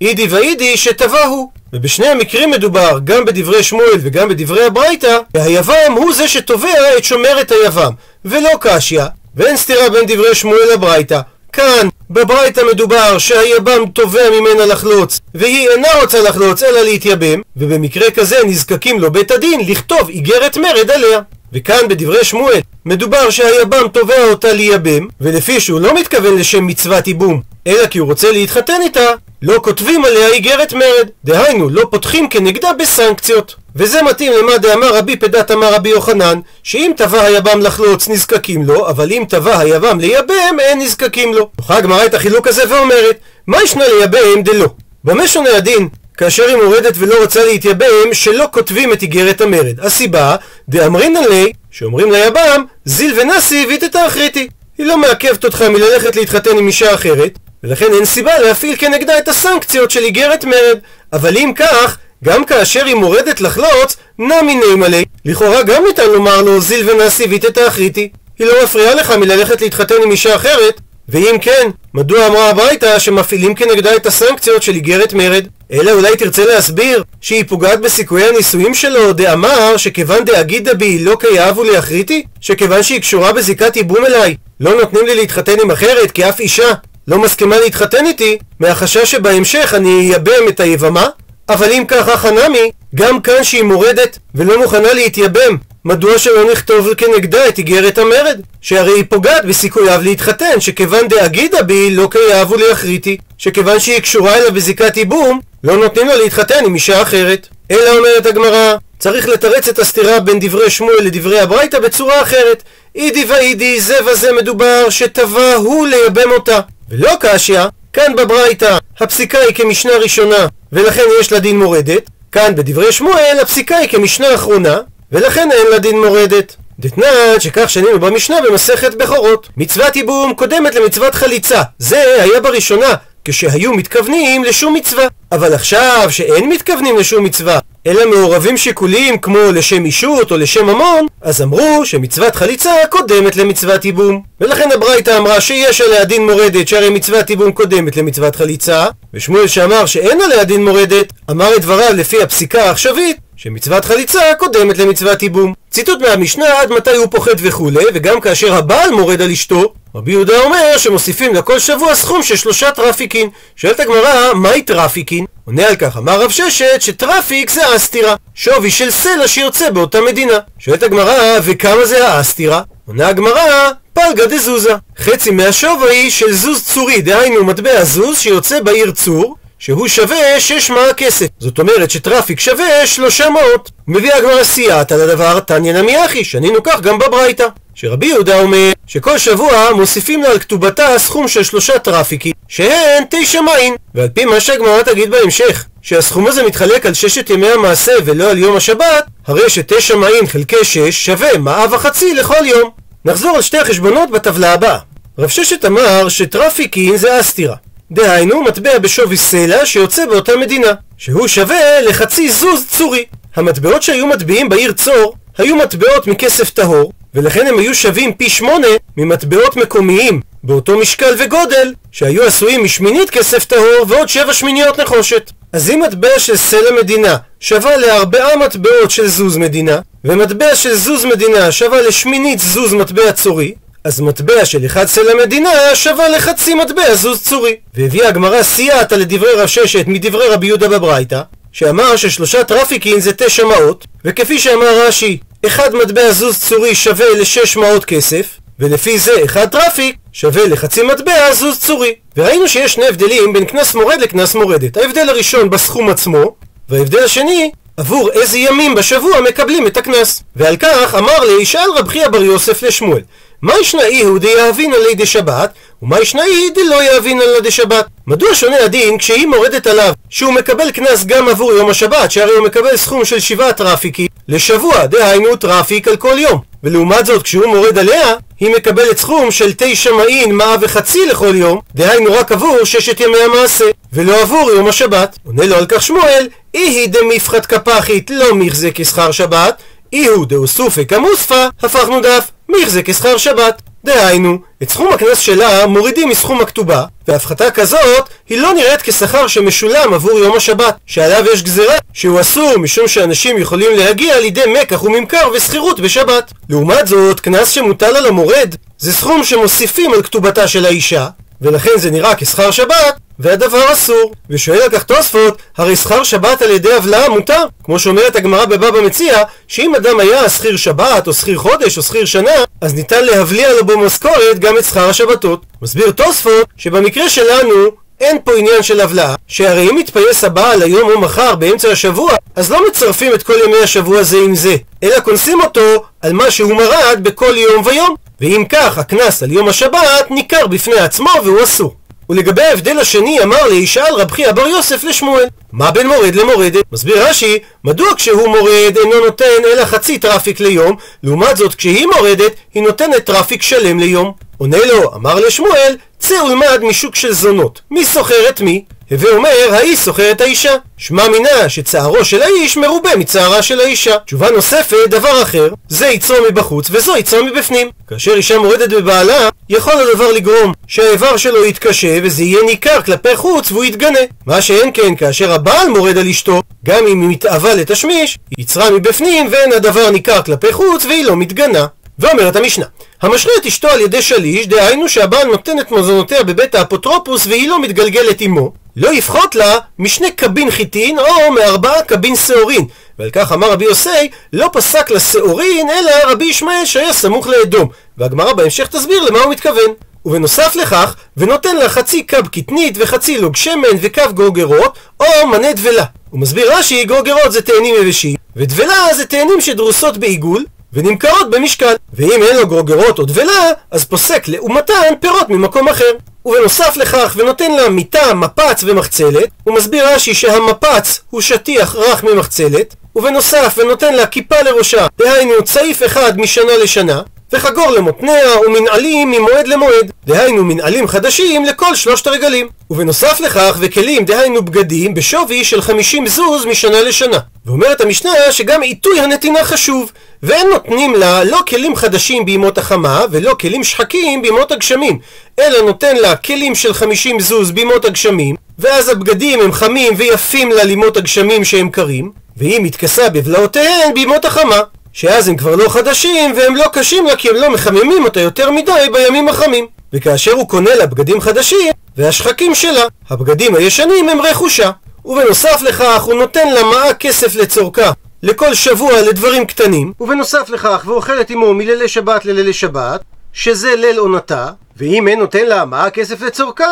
אידי 0.00 0.26
ואידי 0.30 0.76
שטבע. 0.76 1.28
ובשני 1.72 2.06
המקרים 2.06 2.50
מדובר, 2.50 2.98
גם 3.04 3.24
בדברי 3.24 3.62
שמואל 3.62 3.98
וגם 4.00 4.28
בדברי 4.28 4.64
הברייתא, 4.64 5.18
והיבם 5.34 5.92
הוא 5.96 6.14
זה 6.14 6.28
שתובע 6.28 6.96
את 6.96 7.04
שומרת 7.04 7.52
היבם, 7.52 7.90
ולא 8.24 8.50
קשיא, 8.60 9.02
ואין 9.36 9.56
סתירה 9.56 9.88
בין 9.90 10.06
דברי 10.06 10.34
שמואל 10.34 10.72
לברייתא. 10.72 11.20
כאן 11.52 11.88
בברייתא 12.10 12.60
מדובר 12.72 13.18
שהיבם 13.18 13.86
תובע 13.94 14.30
ממנה 14.30 14.66
לחלוץ 14.66 15.20
והיא 15.34 15.68
אינה 15.68 15.88
רוצה 16.00 16.22
לחלוץ 16.22 16.62
אלא 16.62 16.80
להתייבם 16.80 17.40
ובמקרה 17.56 18.10
כזה 18.10 18.36
נזקקים 18.44 19.00
לו 19.00 19.12
בית 19.12 19.30
הדין 19.30 19.60
לכתוב 19.68 20.08
איגרת 20.08 20.56
מרד 20.56 20.90
עליה. 20.90 21.20
וכאן 21.52 21.88
בדברי 21.88 22.24
שמואל 22.24 22.60
מדובר 22.86 23.30
שהיבם 23.30 23.88
תובע 23.88 24.24
אותה 24.30 24.52
לייבם 24.52 25.06
ולפי 25.20 25.60
שהוא 25.60 25.80
לא 25.80 25.94
מתכוון 25.94 26.38
לשם 26.38 26.66
מצוות 26.66 27.06
ייבום 27.06 27.40
אלא 27.66 27.86
כי 27.86 27.98
הוא 27.98 28.08
רוצה 28.08 28.32
להתחתן 28.32 28.80
איתה 28.82 29.10
לא 29.42 29.60
כותבים 29.62 30.04
עליה 30.04 30.28
איגרת 30.28 30.72
מרד. 30.72 31.08
דהיינו 31.24 31.68
לא 31.68 31.86
פותחים 31.90 32.28
כנגדה 32.28 32.72
בסנקציות 32.72 33.54
וזה 33.76 34.02
מתאים 34.02 34.32
למה 34.32 34.58
דאמר 34.58 34.96
רבי 34.96 35.16
פדת 35.16 35.50
אמר 35.50 35.74
רבי 35.74 35.88
יוחנן, 35.88 36.40
שאם 36.62 36.92
תבע 36.96 37.22
היבם 37.22 37.60
לחלוץ 37.60 38.08
נזקקים 38.08 38.62
לו, 38.62 38.88
אבל 38.88 39.12
אם 39.12 39.24
תבע 39.28 39.58
היבם 39.58 40.00
לייבם 40.00 40.56
אין 40.58 40.78
נזקקים 40.78 41.34
לו. 41.34 41.50
הוכחה 41.56 41.76
הגמרא 41.76 42.04
את 42.04 42.14
החילוק 42.14 42.46
הזה 42.48 42.62
ואומרת, 42.68 43.18
מאי 43.46 43.62
שנא 43.62 43.84
לייבם 43.88 44.42
דלא? 44.42 44.66
במה 45.04 45.28
שונה 45.28 45.56
הדין? 45.56 45.88
כאשר 46.16 46.44
היא 46.44 46.56
מורדת 46.56 46.94
ולא 46.98 47.22
רוצה 47.22 47.44
להתייבם, 47.44 48.12
שלא 48.12 48.48
כותבים 48.50 48.92
את 48.92 49.02
איגרת 49.02 49.40
המרד. 49.40 49.80
הסיבה, 49.80 50.36
דאמרינן 50.68 51.24
ליה, 51.30 51.52
שאומרים 51.70 52.12
ליבם, 52.12 52.64
זיל 52.84 53.20
ונסיב 53.20 53.66
איתתא 53.68 53.96
אחריתי. 53.96 54.48
היא 54.78 54.86
לא 54.86 54.98
מעכבת 54.98 55.44
אותך 55.44 55.62
מללכת 55.62 56.16
להתחתן 56.16 56.58
עם 56.58 56.66
אישה 56.66 56.94
אחרת, 56.94 57.38
ולכן 57.64 57.92
אין 57.92 58.04
סיבה 58.04 58.38
להפעיל 58.38 58.76
כנגדה 58.76 59.18
את 59.18 59.28
הסנקציות 59.28 59.90
של 59.90 60.00
איגרת 60.00 60.44
מרד. 60.44 60.78
אבל 61.12 61.36
אם 61.36 61.52
כך, 61.56 61.98
גם 62.24 62.44
כאשר 62.44 62.84
היא 62.84 62.94
מורדת 62.94 63.40
לחלוץ, 63.40 63.96
נמי 64.18 64.54
נאמלי. 64.54 65.04
לכאורה 65.24 65.62
גם 65.62 65.84
ניתן 65.88 66.06
לומר 66.06 66.42
לו 66.42 66.60
זיל 66.60 66.90
ויתת 67.30 67.58
אחריתי. 67.68 68.08
היא 68.38 68.46
לא 68.46 68.52
מפריעה 68.64 68.94
לך 68.94 69.10
מללכת 69.10 69.60
להתחתן 69.60 69.94
עם 70.04 70.10
אישה 70.10 70.36
אחרת, 70.36 70.80
ואם 71.08 71.36
כן, 71.40 71.70
מדוע 71.94 72.26
אמרה 72.26 72.50
הברייתא 72.50 72.98
שמפעילים 72.98 73.54
כנגדה 73.54 73.96
את 73.96 74.06
הסנקציות 74.06 74.62
של 74.62 74.74
איגרת 74.74 75.12
מרד? 75.12 75.46
אלא 75.72 75.90
אולי 75.90 76.16
תרצה 76.16 76.44
להסביר 76.44 77.02
שהיא 77.20 77.44
פוגעת 77.48 77.80
בסיכויי 77.80 78.28
הנישואים 78.28 78.74
שלו, 78.74 79.12
דאמר 79.12 79.76
שכיוון 79.76 80.24
דאגידה 80.24 80.74
בי 80.74 80.98
לא 80.98 81.16
כיאהבו 81.20 81.64
לאחריתי? 81.64 82.24
שכיוון 82.40 82.82
שהיא 82.82 83.00
קשורה 83.00 83.32
בזיקת 83.32 83.76
ייבום 83.76 84.06
אליי, 84.06 84.36
לא 84.60 84.74
נותנים 84.74 85.06
לי 85.06 85.14
להתחתן 85.14 85.60
עם 85.62 85.70
אחרת 85.70 86.10
כי 86.10 86.28
אף 86.28 86.40
אישה 86.40 86.72
לא 87.08 87.18
מסכימה 87.18 87.60
להתחתן 87.60 88.06
איתי, 88.06 88.38
מהחשש 88.60 89.10
שבהמשך 89.10 89.74
אני 89.76 90.00
אייבם 90.00 90.48
את 90.48 90.60
היבמה? 90.60 91.08
אבל 91.48 91.72
אם 91.72 91.84
ככה 91.88 92.16
חנמי, 92.16 92.70
גם 92.94 93.20
כאן 93.20 93.44
שהיא 93.44 93.62
מורדת 93.62 94.18
ולא 94.34 94.62
מוכנה 94.62 94.92
להתייבם, 94.92 95.56
מדוע 95.84 96.18
שלא 96.18 96.52
נכתוב 96.52 96.94
כנגדה 96.94 97.48
את 97.48 97.58
איגרת 97.58 97.98
המרד? 97.98 98.40
שהרי 98.60 98.92
היא 98.92 99.04
פוגעת 99.08 99.44
בסיכוייו 99.44 100.00
להתחתן, 100.02 100.60
שכיוון 100.60 101.08
דאגידה 101.08 101.62
בי 101.62 101.90
לא 101.90 102.08
כיאהבו 102.10 102.56
ליחריתי, 102.56 103.16
שכיוון 103.38 103.80
שהיא 103.80 104.00
קשורה 104.00 104.36
אליו 104.36 104.52
בזיקת 104.52 104.96
ייבום, 104.96 105.40
לא 105.64 105.76
נותנים 105.76 106.08
לה 106.08 106.16
להתחתן 106.16 106.64
עם 106.64 106.74
אישה 106.74 107.02
אחרת. 107.02 107.48
אלא 107.70 107.98
אומרת 107.98 108.26
הגמרא, 108.26 108.74
צריך 108.98 109.28
לתרץ 109.28 109.68
את 109.68 109.78
הסתירה 109.78 110.20
בין 110.20 110.38
דברי 110.40 110.70
שמואל 110.70 111.04
לדברי 111.04 111.40
הברייתא 111.40 111.78
בצורה 111.78 112.22
אחרת. 112.22 112.62
אידי 112.96 113.24
ואידי 113.28 113.80
זה 113.80 113.98
וזה 114.06 114.32
מדובר 114.32 114.86
שטבע 114.90 115.54
הוא 115.54 115.86
לייבם 115.86 116.30
אותה. 116.30 116.60
ולא 116.90 117.10
קשיא, 117.20 117.60
כאן 117.92 118.16
בברייתא 118.16 118.78
הפסיקה 119.00 119.38
היא 119.38 119.54
כמשנה 119.54 119.92
ראשונה 119.92 120.46
ולכן 120.72 121.02
יש 121.20 121.32
לה 121.32 121.38
דין 121.38 121.58
מורדת, 121.58 122.10
כאן 122.32 122.54
בדברי 122.56 122.92
שמואל 122.92 123.38
הפסיקה 123.42 123.76
היא 123.76 123.88
כמשנה 123.88 124.34
אחרונה 124.34 124.78
ולכן 125.12 125.48
אין 125.52 125.66
לה 125.70 125.78
דין 125.78 126.00
מורדת. 126.00 126.56
דתנן 126.78 127.40
שכך 127.40 127.70
שנינו 127.70 128.00
במשנה 128.00 128.36
במסכת 128.40 128.94
בכורות. 128.94 129.48
מצוות 129.56 129.96
ייבום 129.96 130.34
קודמת 130.34 130.74
למצוות 130.74 131.14
חליצה. 131.14 131.62
זה 131.78 132.22
היה 132.22 132.40
בראשונה, 132.40 132.94
כשהיו 133.24 133.72
מתכוונים 133.72 134.44
לשום 134.44 134.74
מצווה. 134.74 135.04
אבל 135.32 135.54
עכשיו 135.54 136.06
שאין 136.10 136.48
מתכוונים 136.48 136.98
לשום 136.98 137.24
מצווה, 137.24 137.58
אלא 137.86 138.10
מעורבים 138.10 138.56
שיקולים 138.56 139.18
כמו 139.18 139.38
לשם 139.54 139.84
אישות 139.84 140.30
או 140.30 140.36
לשם 140.36 140.66
ממון, 140.66 141.06
אז 141.22 141.42
אמרו 141.42 141.86
שמצוות 141.86 142.36
חליצה 142.36 142.70
קודמת 142.90 143.36
למצוות 143.36 143.84
ייבום. 143.84 144.22
ולכן 144.40 144.68
הברייתא 144.74 145.18
אמרה 145.18 145.40
שיש 145.40 145.80
עליה 145.80 146.04
דין 146.04 146.26
מורדת 146.26 146.68
שהרי 146.68 146.90
מצוות 146.90 147.30
ייבום 147.30 147.52
קודמת 147.52 147.96
למצוות 147.96 148.36
חליצה, 148.36 148.86
ושמואל 149.14 149.46
שאמר 149.46 149.86
שאין 149.86 150.20
עליה 150.20 150.44
דין 150.44 150.64
מורדת, 150.64 151.12
אמר 151.30 151.56
את 151.56 151.60
דבריו 151.60 151.92
לפי 151.94 152.22
הפסיקה 152.22 152.62
העכשווית 152.62 153.16
שמצוות 153.42 153.84
חליצה 153.84 154.20
קודמת 154.38 154.78
למצוות 154.78 155.22
ייבום. 155.22 155.54
ציטוט 155.70 156.02
מהמשנה 156.02 156.60
עד 156.60 156.72
מתי 156.72 156.96
הוא 156.96 157.06
פוחת 157.10 157.34
וכולי, 157.38 157.84
וגם 157.94 158.20
כאשר 158.20 158.54
הבעל 158.54 158.90
מורד 158.90 159.22
על 159.22 159.30
אשתו, 159.30 159.72
רבי 159.94 160.12
יהודה 160.12 160.40
אומר 160.40 160.78
שמוסיפים 160.78 161.34
לכל 161.34 161.58
שבוע 161.58 161.94
סכום 161.94 162.22
של 162.22 162.36
שלושה 162.36 162.70
טרפיקין. 162.70 163.28
שואלת 163.56 163.80
הגמרא, 163.80 164.34
מהי 164.34 164.62
טרפיקין? 164.62 165.24
עונה 165.44 165.68
על 165.68 165.76
כך, 165.76 165.96
אמר 165.96 166.22
רב 166.22 166.30
ששת, 166.30 166.80
שטרפיק 166.80 167.50
זה 167.50 167.76
אסתירא, 167.76 168.14
שווי 168.34 168.70
של 168.70 168.90
סלע 168.90 169.28
שיוצא 169.28 169.70
באותה 169.70 170.00
מדינה. 170.00 170.38
שואלת 170.58 170.82
הגמרא, 170.82 171.38
וכמה 171.42 171.84
זה 171.84 172.08
האסתירא? 172.08 172.62
עונה 172.86 173.08
הגמרא, 173.08 173.70
פלגא 173.92 174.26
דזוזא. 174.26 174.74
חצי 174.98 175.30
מהשווי 175.30 176.10
של 176.10 176.32
זוז 176.32 176.64
צורי, 176.64 177.00
דהיינו 177.00 177.44
מטבע 177.44 177.84
זוז 177.84 178.18
שיוצא 178.18 178.60
בעיר 178.60 178.90
צור, 178.90 179.36
שהוא 179.62 179.88
שווה 179.88 180.40
שש 180.40 180.70
מאה 180.70 180.94
כסף. 180.94 181.26
זאת 181.38 181.58
אומרת 181.58 181.90
שטראפיק 181.90 182.40
שווה 182.40 182.86
שלושה 182.86 183.30
מאות. 183.30 183.70
מביאה 183.88 184.16
הגמרא 184.16 184.44
סייעת 184.44 184.92
על 184.92 185.00
הדבר 185.00 185.40
תניא 185.40 185.72
נמי 185.72 186.04
אחי, 186.04 186.24
שנינו 186.24 186.62
כך 186.62 186.80
גם 186.80 186.98
בברייתא. 186.98 187.46
שרבי 187.74 188.06
יהודה 188.06 188.40
אומר 188.40 188.72
שכל 188.86 189.18
שבוע 189.18 189.70
מוסיפים 189.76 190.22
לה 190.22 190.30
על 190.30 190.38
כתובתה 190.38 190.98
סכום 190.98 191.28
של 191.28 191.42
שלושה 191.42 191.78
טראפיקים 191.78 192.32
שהן 192.48 193.04
תשע 193.10 193.40
מין 193.40 193.74
ועל 193.94 194.08
פי 194.08 194.24
מה 194.24 194.40
שהגמרא 194.40 194.82
תגיד 194.82 195.10
בהמשך 195.10 195.64
שהסכום 195.82 196.26
הזה 196.26 196.42
מתחלק 196.42 196.86
על 196.86 196.94
ששת 196.94 197.30
ימי 197.30 197.48
המעשה 197.48 197.92
ולא 198.04 198.30
על 198.30 198.38
יום 198.38 198.56
השבת 198.56 199.04
הרי 199.26 199.50
שתשע 199.50 199.96
מין 199.96 200.26
חלקי 200.26 200.64
שש 200.64 201.06
שווה 201.06 201.38
מאה 201.38 201.74
וחצי 201.74 202.14
לכל 202.14 202.46
יום 202.46 202.70
נחזור 203.04 203.36
על 203.36 203.42
שתי 203.42 203.58
החשבונות 203.58 204.10
בטבלה 204.10 204.52
הבאה 204.52 204.78
רב 205.18 205.28
ששת 205.28 205.64
אמר 205.64 206.08
שטראפיקין 206.08 206.96
זה 206.96 207.20
אסתירה 207.20 207.56
דהיינו 207.92 208.42
מטבע 208.42 208.78
בשווי 208.78 209.16
סלע 209.16 209.66
שיוצא 209.66 210.06
באותה 210.06 210.36
מדינה, 210.36 210.72
שהוא 210.96 211.28
שווה 211.28 211.80
לחצי 211.80 212.28
זוז 212.30 212.66
צורי. 212.68 213.04
המטבעות 213.36 213.82
שהיו 213.82 214.06
מטביעים 214.06 214.48
בעיר 214.48 214.72
צור 214.72 215.14
היו 215.38 215.56
מטבעות 215.56 216.06
מכסף 216.06 216.50
טהור, 216.50 216.92
ולכן 217.14 217.46
הם 217.46 217.58
היו 217.58 217.74
שווים 217.74 218.14
פי 218.14 218.30
שמונה 218.30 218.66
ממטבעות 218.96 219.56
מקומיים 219.56 220.20
באותו 220.44 220.78
משקל 220.78 221.14
וגודל 221.18 221.74
שהיו 221.90 222.22
עשויים 222.22 222.64
משמינית 222.64 223.10
כסף 223.10 223.44
טהור 223.44 223.86
ועוד 223.88 224.08
שבע 224.08 224.34
שמיניות 224.34 224.80
נחושת. 224.80 225.30
אז 225.52 225.70
אם 225.70 225.82
מטבע 225.82 226.18
של 226.18 226.36
סלע 226.36 226.70
מדינה 226.80 227.16
שווה 227.40 227.76
לארבעה 227.76 228.36
מטבעות 228.36 228.90
של 228.90 229.06
זוז 229.08 229.36
מדינה, 229.36 229.80
ומטבע 230.04 230.56
של 230.56 230.74
זוז 230.74 231.04
מדינה 231.04 231.52
שווה 231.52 231.82
לשמינית 231.82 232.38
זוז 232.38 232.72
מטבע 232.72 233.12
צורי, 233.12 233.54
אז 233.84 234.00
מטבע 234.00 234.44
של 234.44 234.66
אחד 234.66 234.86
סלע 234.86 235.14
מדינה 235.14 235.50
שווה 235.74 236.08
לחצי 236.08 236.54
מטבע 236.54 236.94
זוז 236.94 237.22
צורי. 237.22 237.56
והביאה 237.74 238.08
הגמרא 238.08 238.42
סייעתא 238.42 238.94
לדברי 238.94 239.32
רב 239.32 239.46
ששת 239.46 239.84
מדברי 239.86 240.28
רבי 240.28 240.46
יהודה 240.46 240.68
בברייתא, 240.68 241.20
שאמר 241.52 241.96
ששלושה 241.96 242.44
טרפיקין 242.44 243.00
זה 243.00 243.12
תשע 243.12 243.44
מעות, 243.44 243.86
וכפי 244.04 244.38
שאמר 244.38 244.86
רש"י, 244.86 245.18
אחד 245.46 245.74
מטבע 245.74 246.12
זוז 246.12 246.38
צורי 246.38 246.74
שווה 246.74 247.06
לשש 247.18 247.56
מעות 247.56 247.84
כסף, 247.84 248.26
ולפי 248.58 248.98
זה 248.98 249.12
אחד 249.24 249.48
טרפיק 249.48 249.96
שווה 250.12 250.46
לחצי 250.46 250.82
מטבע 250.82 251.32
זוז 251.32 251.58
צורי. 251.58 251.94
וראינו 252.16 252.48
שיש 252.48 252.72
שני 252.72 252.86
הבדלים 252.86 253.32
בין 253.32 253.44
קנס 253.44 253.74
מורד 253.74 254.00
לקנס 254.00 254.34
מורדת. 254.34 254.76
ההבדל 254.76 255.08
הראשון 255.08 255.50
בסכום 255.50 255.90
עצמו, 255.90 256.34
וההבדל 256.68 257.04
השני 257.04 257.50
עבור 257.76 258.10
איזה 258.12 258.38
ימים 258.38 258.74
בשבוע 258.74 259.20
מקבלים 259.20 259.66
את 259.66 259.76
הקנס. 259.76 260.22
ועל 260.36 260.56
כך 260.56 260.94
אמר 260.98 261.18
ליה, 261.18 261.46
שאל 261.46 261.70
רב 261.76 261.88
חייא 261.88 262.08
בר 262.08 262.22
יוסף 262.22 262.62
לשמואל, 262.62 263.00
מאי 263.42 263.52
שנא 263.60 264.00
איהו 264.00 264.18
דיהבינן 264.18 264.72
ליה 264.72 264.94
דשבת, 264.94 265.50
ומאי 265.82 266.00
שנא 266.00 266.25
איהי 266.25 266.50
דלא 266.54 266.82
יהבינן 266.82 267.20
לה 267.20 267.40
דשבת? 267.40 267.86
מדוע 268.06 268.34
שונה 268.34 268.64
הדין 268.64 268.98
כשהיא 268.98 269.26
מורדת 269.26 269.66
עליו 269.66 269.92
שהוא 270.10 270.32
מקבל 270.32 270.70
קנס 270.70 271.04
גם 271.04 271.28
עבור 271.28 271.52
יום 271.52 271.70
השבת, 271.70 272.10
שהרי 272.10 272.32
הוא 272.32 272.46
מקבל 272.46 272.76
סכום 272.76 273.04
של 273.04 273.20
שבעה 273.20 273.52
טראפיקי 273.52 274.08
לשבוע, 274.28 274.86
דהיינו 274.86 275.36
טראפיק 275.36 275.88
על 275.88 275.96
כל 275.96 276.18
יום. 276.18 276.40
ולעומת 276.62 277.06
זאת 277.06 277.22
כשהוא 277.22 277.46
מורד 277.46 277.78
עליה, 277.78 278.14
היא 278.40 278.50
מקבלת 278.50 278.98
סכום 278.98 279.30
של 279.30 279.52
תשע 279.56 279.92
מעין 279.92 280.34
מעה 280.34 280.56
וחצי 280.60 281.06
לכל 281.06 281.32
יום, 281.34 281.60
דהיינו 281.74 282.12
רק 282.12 282.32
עבור 282.32 282.64
ששת 282.64 283.00
ימי 283.00 283.18
המעשה, 283.18 283.64
ולא 283.92 284.20
עבור 284.20 284.50
יום 284.50 284.68
השבת. 284.68 285.18
עונה 285.26 285.46
לו 285.46 285.56
על 285.56 285.66
כך 285.66 285.82
שמואל, 285.82 286.28
איהי 286.54 286.86
דמיפחת 286.86 287.46
קא 287.46 287.67
פחית 287.67 288.10
לא 288.10 288.34
מיחזי 288.34 288.70
כשכר 288.74 289.10
שבת, 289.10 289.62
איהו 289.92 290.24
דאוסופק 290.24 290.92
המוספה, 290.92 291.46
הפכנו 291.62 292.00
דף, 292.00 292.30
מיחזה 292.52 292.82
כשכר 292.82 293.16
שבת. 293.16 293.62
דהיינו, 293.84 294.38
את 294.62 294.70
סכום 294.70 294.92
הקנס 294.92 295.18
שלה 295.18 295.66
מורידים 295.66 296.08
מסכום 296.08 296.40
הכתובה, 296.40 296.84
והפחתה 297.08 297.50
כזאת 297.50 298.08
היא 298.28 298.38
לא 298.38 298.54
נראית 298.54 298.82
כשכר 298.82 299.26
שמשולם 299.26 299.94
עבור 299.94 300.18
יום 300.18 300.36
השבת, 300.36 300.76
שעליו 300.86 301.24
יש 301.32 301.42
גזירה 301.42 301.74
שהוא 301.92 302.20
אסור 302.20 302.58
משום 302.58 302.88
שאנשים 302.88 303.38
יכולים 303.38 303.78
להגיע 303.78 304.20
לידי 304.20 304.40
מקח 304.60 304.82
וממכר 304.82 305.30
ושכירות 305.34 305.80
בשבת. 305.80 306.32
לעומת 306.48 306.86
זאת, 306.86 307.20
קנס 307.20 307.48
שמוטל 307.48 307.96
על 307.96 308.06
המורד 308.06 308.54
זה 308.78 308.92
סכום 308.92 309.24
שמוסיפים 309.24 309.92
על 309.92 310.02
כתובתה 310.02 310.48
של 310.48 310.66
האישה, 310.66 311.06
ולכן 311.42 311.70
זה 311.76 311.90
נראה 311.90 312.14
כשכר 312.14 312.50
שבת, 312.50 312.98
והדבר 313.18 313.72
אסור. 313.72 314.12
ושואל 314.30 314.60
על 314.62 314.70
כך 314.70 314.82
תוספות, 314.82 315.38
הרי 315.56 315.76
שכר 315.76 316.02
שבת 316.02 316.42
על 316.42 316.50
ידי 316.50 316.72
הבלעה 316.72 317.08
מותר. 317.08 317.44
כמו 317.64 317.78
שאומרת 317.78 318.16
הגמרא 318.16 318.44
בבבא 318.44 318.80
מציע, 318.80 319.22
שאם 319.48 319.74
אדם 319.74 320.00
היה 320.00 320.28
שכיר 320.28 320.56
שבת, 320.56 321.06
או 321.06 321.12
שכיר 321.12 321.38
חודש, 321.38 321.78
או 321.78 321.82
שכיר 321.82 322.04
שנה, 322.04 322.30
אז 322.60 322.74
ניתן 322.74 323.04
להבליע 323.04 323.52
לו 323.52 323.64
במשכורת 323.64 324.38
גם 324.38 324.58
את 324.58 324.64
שכר 324.64 324.88
השבתות. 324.88 325.42
מסביר 325.62 325.90
תוספות, 325.90 326.46
שבמקרה 326.56 327.08
שלנו, 327.08 327.54
אין 328.00 328.18
פה 328.24 328.32
עניין 328.38 328.62
של 328.62 328.80
הבלעה, 328.80 329.14
שהרי 329.26 329.70
אם 329.70 329.76
מתפייס 329.76 330.24
הבעל 330.24 330.62
היום 330.62 330.90
או 330.90 331.00
מחר 331.00 331.34
באמצע 331.34 331.68
השבוע, 331.68 332.12
אז 332.36 332.50
לא 332.50 332.68
מצרפים 332.68 333.14
את 333.14 333.22
כל 333.22 333.34
ימי 333.44 333.56
השבוע 333.56 334.02
זה 334.02 334.16
עם 334.16 334.34
זה, 334.34 334.56
אלא 334.82 335.00
כונסים 335.04 335.40
אותו 335.40 335.84
על 336.00 336.12
מה 336.12 336.30
שהוא 336.30 336.54
מרד 336.54 336.98
בכל 337.02 337.34
יום 337.36 337.66
ויום. 337.66 337.94
ואם 338.22 338.44
כך, 338.48 338.78
הקנס 338.78 339.22
על 339.22 339.32
יום 339.32 339.48
השבת 339.48 340.10
ניכר 340.10 340.46
בפני 340.46 340.74
עצמו 340.74 341.10
והוא 341.24 341.42
אסור. 341.42 341.74
ולגבי 342.10 342.42
ההבדל 342.42 342.78
השני 342.78 343.22
אמר 343.22 343.48
לי, 343.48 343.66
שאל 343.66 343.94
רב 343.94 344.10
חייא 344.10 344.32
בר 344.32 344.46
יוסף 344.46 344.84
לשמואל, 344.84 345.24
מה 345.52 345.70
בין 345.70 345.86
מורד 345.86 346.14
למורדת? 346.14 346.64
מסביר 346.72 347.08
רש"י, 347.08 347.38
מדוע 347.64 347.94
כשהוא 347.96 348.28
מורד 348.28 348.76
אינו 348.76 349.04
נותן 349.04 349.24
אלא 349.52 349.64
חצי 349.64 349.98
טראפיק 349.98 350.40
ליום, 350.40 350.76
לעומת 351.02 351.36
זאת 351.36 351.54
כשהיא 351.54 351.86
מורדת, 351.86 352.32
היא 352.54 352.62
נותנת 352.62 353.04
טראפיק 353.04 353.42
שלם 353.42 353.80
ליום. 353.80 354.12
עונה 354.38 354.58
לו, 354.66 354.94
אמר 354.94 355.14
ליה 355.14 355.33
שמואל, 355.33 355.76
צא 355.98 356.14
ולמד 356.14 356.60
משוק 356.62 356.94
של 356.94 357.12
זונות. 357.12 357.60
מי 357.70 357.84
שוכר 357.84 358.28
את 358.28 358.40
מי? 358.40 358.64
הווה 358.92 359.10
אומר, 359.10 359.30
האיש 359.50 359.78
שוכר 359.78 360.10
את 360.10 360.20
האישה. 360.20 360.54
שמע 360.76 361.08
מינה 361.08 361.48
שצערו 361.48 362.04
של 362.04 362.22
האיש 362.22 362.56
מרובה 362.56 362.96
מצערה 362.96 363.42
של 363.42 363.60
האישה. 363.60 363.98
תשובה 363.98 364.30
נוספת, 364.30 364.76
דבר 364.88 365.22
אחר, 365.22 365.48
זה 365.68 365.86
יצרו 365.86 366.16
מבחוץ 366.30 366.66
וזו 366.70 366.96
יצרה 366.96 367.24
מבפנים. 367.24 367.70
כאשר 367.88 368.14
אישה 368.14 368.38
מורדת 368.38 368.68
בבעלה, 368.68 369.28
יכול 369.48 369.72
הדבר 369.72 370.12
לגרום 370.12 370.52
שהאיבר 370.66 371.16
שלו 371.16 371.44
יתקשה 371.44 371.98
וזה 372.02 372.22
יהיה 372.22 372.42
ניכר 372.46 372.82
כלפי 372.82 373.16
חוץ 373.16 373.52
והוא 373.52 373.64
יתגנה. 373.64 373.98
מה 374.26 374.42
שאין 374.42 374.70
כן 374.74 374.94
כאשר 374.94 375.32
הבעל 375.32 375.68
מורד 375.68 375.98
על 375.98 376.08
אשתו, 376.08 376.42
גם 376.64 376.86
אם 376.86 377.00
היא 377.00 377.08
מתאווה 377.08 377.54
לתשמיש, 377.54 378.18
היא 378.36 378.44
יצרה 378.44 378.70
מבפנים 378.70 379.28
ואין 379.30 379.52
הדבר 379.52 379.90
ניכר 379.90 380.22
כלפי 380.22 380.52
חוץ 380.52 380.84
והיא 380.84 381.04
לא 381.04 381.16
מתגנה. 381.16 381.66
ואומרת 381.98 382.36
המשנה, 382.36 382.66
המשרה 383.02 383.32
את 383.40 383.46
אשתו 383.46 383.68
על 383.68 383.80
ידי 383.80 384.02
שליש, 384.02 384.46
דהיינו 384.46 384.88
שהבעל 384.88 385.26
נותן 385.26 385.60
את 385.60 385.70
מזונותיה 385.70 386.22
בבית 386.22 386.54
האפוטרופוס 386.54 387.26
והיא 387.26 387.48
לא 387.48 387.62
מתגלגלת 387.62 388.20
עמו, 388.20 388.52
לא 388.76 388.94
יפחות 388.94 389.34
לה 389.34 389.58
משני 389.78 390.10
קבין 390.10 390.50
חיטין 390.50 390.98
או 390.98 391.32
מארבעה 391.32 391.82
קבין 391.82 392.16
שעורין. 392.16 392.66
ועל 392.98 393.10
כך 393.10 393.32
אמר 393.32 393.52
רבי 393.52 393.64
יוסי, 393.64 394.10
לא 394.32 394.50
פסק 394.52 394.90
לשעורין 394.90 395.70
אלא 395.70 395.90
רבי 396.12 396.24
ישמעאל 396.24 396.64
שהיה 396.64 396.92
סמוך 396.92 397.26
לאדום. 397.26 397.68
והגמרא 397.98 398.32
בהמשך 398.32 398.66
תסביר 398.66 399.04
למה 399.04 399.18
הוא 399.18 399.32
מתכוון. 399.32 399.74
ובנוסף 400.04 400.56
לכך, 400.56 400.94
ונותן 401.16 401.56
לה 401.56 401.68
חצי 401.68 402.02
קב 402.02 402.26
קטנית 402.26 402.74
וחצי 402.80 403.18
לוג 403.18 403.36
שמן 403.36 403.76
וקו 403.80 404.02
גרוגרות, 404.14 404.78
או 405.00 405.26
מנה 405.26 405.52
דבלה. 405.52 405.84
הוא 406.10 406.20
מסביר 406.20 406.54
רש"י, 406.54 406.84
גרוגרות 406.84 407.32
זה 407.32 407.42
תאנים 407.42 407.74
יבשים, 407.74 408.14
ודבלה 408.36 408.86
זה 408.96 409.06
תאנים 409.06 409.40
שדרוסות 409.40 409.98
בעיגול, 409.98 410.44
ונמכרות 410.72 411.30
במשקל. 411.30 411.74
ואם 411.92 412.22
אין 412.22 412.36
לו 412.36 412.46
גרוגרות 412.46 412.98
או 412.98 413.04
דבלה, 413.04 413.50
אז 413.70 413.84
פוסק 413.84 414.28
לעומתן 414.28 414.94
פירות 415.00 415.28
ממקום 415.28 415.68
אחר. 415.68 415.92
ובנוסף 416.24 416.76
לכך, 416.76 417.14
ונותן 417.16 417.50
לה 417.50 417.68
מיטה, 417.68 418.14
מפץ 418.14 418.64
ומחצלת, 418.64 419.28
הוא 419.44 419.54
מסביר 419.56 419.88
רש"י 419.88 420.14
שהמפץ 420.14 421.00
הוא 421.10 421.20
שטיח 421.20 421.76
רך 421.76 422.04
ממחצלת, 422.04 422.74
ובנוסף, 422.96 423.58
ונותן 423.58 423.94
לה 423.94 424.06
כיפה 424.06 424.40
לראשה, 424.42 424.86
דהיינו 424.98 425.44
צעיף 425.44 425.82
אחד 425.82 426.18
משנה 426.18 426.56
לשנה, 426.62 427.02
וחגור 427.32 427.70
למותניה 427.70 428.40
ומנעלים 428.46 429.10
ממועד 429.10 429.46
למועד, 429.46 429.92
דהיינו 430.06 430.44
מנעלים 430.44 430.88
חדשים 430.88 431.44
לכל 431.44 431.74
שלושת 431.74 432.06
הרגלים. 432.06 432.48
ובנוסף 432.70 433.20
לכך, 433.20 433.56
וכלים, 433.60 434.04
דהיינו 434.04 434.42
בגדים, 434.42 434.94
בשווי 434.94 435.44
של 435.44 435.62
50 435.62 436.06
זוז 436.06 436.46
משנה 436.46 436.82
לשנה. 436.82 437.18
ואומרת 437.46 437.80
המשנה 437.80 438.10
שגם 438.30 438.62
עיתוי 438.62 439.00
הנתינה 439.00 439.44
חשוב, 439.44 439.92
ואין 440.22 440.48
נותנים 440.48 440.94
לה 440.94 441.24
לא 441.24 441.38
כלים 441.48 441.76
חדשים 441.76 442.24
בימות 442.24 442.58
החמה, 442.58 443.04
ולא 443.10 443.34
כלים 443.40 443.64
שחקים 443.64 444.22
בימות 444.22 444.52
הגשמים, 444.52 444.98
אלא 445.40 445.62
נותן 445.62 445.96
לה 445.96 446.16
כלים 446.16 446.54
של 446.54 446.74
50 446.74 447.20
זוז 447.20 447.50
בימות 447.50 447.84
הגשמים, 447.84 448.36
ואז 448.58 448.88
הבגדים 448.88 449.40
הם 449.40 449.52
חמים 449.52 449.92
ויפים 449.96 450.52
לה 450.52 450.64
לימות 450.64 450.96
הגשמים 450.96 451.44
שהם 451.44 451.70
קרים, 451.70 452.12
והיא 452.36 452.60
מתכסה 452.60 453.08
בבלעותיהן 453.08 453.94
בימות 453.94 454.24
החמה. 454.24 454.60
שאז 454.92 455.28
הם 455.28 455.36
כבר 455.36 455.56
לא 455.56 455.68
חדשים 455.68 456.32
והם 456.36 456.56
לא 456.56 456.64
קשים 456.72 457.06
לה 457.06 457.16
כי 457.16 457.28
הם 457.28 457.36
לא 457.36 457.50
מחממים 457.50 458.04
אותה 458.04 458.20
יותר 458.20 458.50
מדי 458.50 458.86
בימים 458.92 459.28
החמים. 459.28 459.66
וכאשר 459.92 460.32
הוא 460.32 460.48
קונה 460.48 460.74
לה 460.74 460.86
בגדים 460.86 461.20
חדשים, 461.20 461.72
והשחקים 461.96 462.54
שלה, 462.54 462.84
הבגדים 463.10 463.54
הישנים 463.54 464.08
הם 464.08 464.20
רכושה. 464.20 464.70
ובנוסף 465.04 465.62
לכך 465.62 466.02
הוא 466.02 466.14
נותן 466.14 466.48
לה 466.48 466.62
מעה 466.62 466.94
כסף 466.94 467.34
לצורכה 467.34 467.90
לכל 468.22 468.54
שבוע 468.54 469.00
לדברים 469.00 469.46
קטנים, 469.46 469.92
ובנוסף 470.00 470.48
לכך 470.48 470.82
ואוכלת 470.86 471.30
עמו 471.30 471.54
מלילי 471.54 471.88
שבת 471.88 472.24
ללילי 472.24 472.52
שבת, 472.52 473.00
שזה 473.32 473.76
ליל 473.76 473.98
עונתה, 473.98 474.48
ואם 474.76 475.08
אין 475.08 475.18
נותן 475.18 475.46
לה 475.46 475.64
מעה 475.64 475.90
כסף 475.90 476.20
לצורכה, 476.20 476.64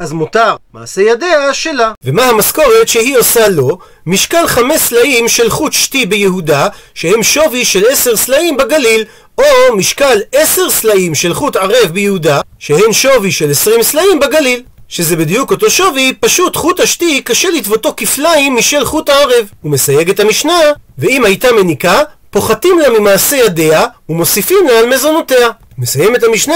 אז 0.00 0.12
מותר 0.12 0.56
מעשה 0.74 1.02
ידיה 1.02 1.54
שלה. 1.54 1.92
ומה 2.04 2.22
המשכורת 2.24 2.88
שהיא 2.88 3.18
עושה 3.18 3.48
לו? 3.48 3.78
משקל 4.06 4.46
חמש 4.46 4.80
סלעים 4.80 5.28
של 5.28 5.50
חוט 5.50 5.72
שתי 5.72 6.06
ביהודה, 6.06 6.68
שהם 6.94 7.22
שווי 7.22 7.64
של 7.64 7.84
עשר 7.90 8.16
סלעים 8.16 8.56
בגליל, 8.56 9.04
או 9.38 9.76
משקל 9.76 10.20
עשר 10.32 10.70
סלעים 10.70 11.14
של 11.14 11.34
חוט 11.34 11.56
ערב 11.56 11.90
ביהודה, 11.92 12.40
שהן 12.58 12.92
שווי 12.92 13.32
של 13.32 13.50
עשרים 13.50 13.82
סלעים 13.82 14.20
בגליל. 14.20 14.62
שזה 14.88 15.16
בדיוק 15.16 15.50
אותו 15.50 15.70
שווי, 15.70 16.12
פשוט 16.20 16.56
חוט 16.56 16.80
השתי 16.80 17.22
קשה 17.22 17.50
לטבותו 17.50 17.94
כפליים 17.96 18.56
משל 18.56 18.84
חוט 18.84 19.08
הערב. 19.08 19.48
הוא 19.62 19.72
מסייג 19.72 20.10
את 20.10 20.20
המשנה, 20.20 20.60
ואם 20.98 21.24
הייתה 21.24 21.52
מניקה, 21.52 22.02
פוחתים 22.30 22.78
לה 22.78 22.98
ממעשה 22.98 23.36
ידיה 23.36 23.86
ומוסיפים 24.08 24.66
לה 24.68 24.78
על 24.78 24.86
מזונותיה. 24.86 25.48
מסיים 25.80 26.16
את 26.16 26.24
המשנה, 26.24 26.54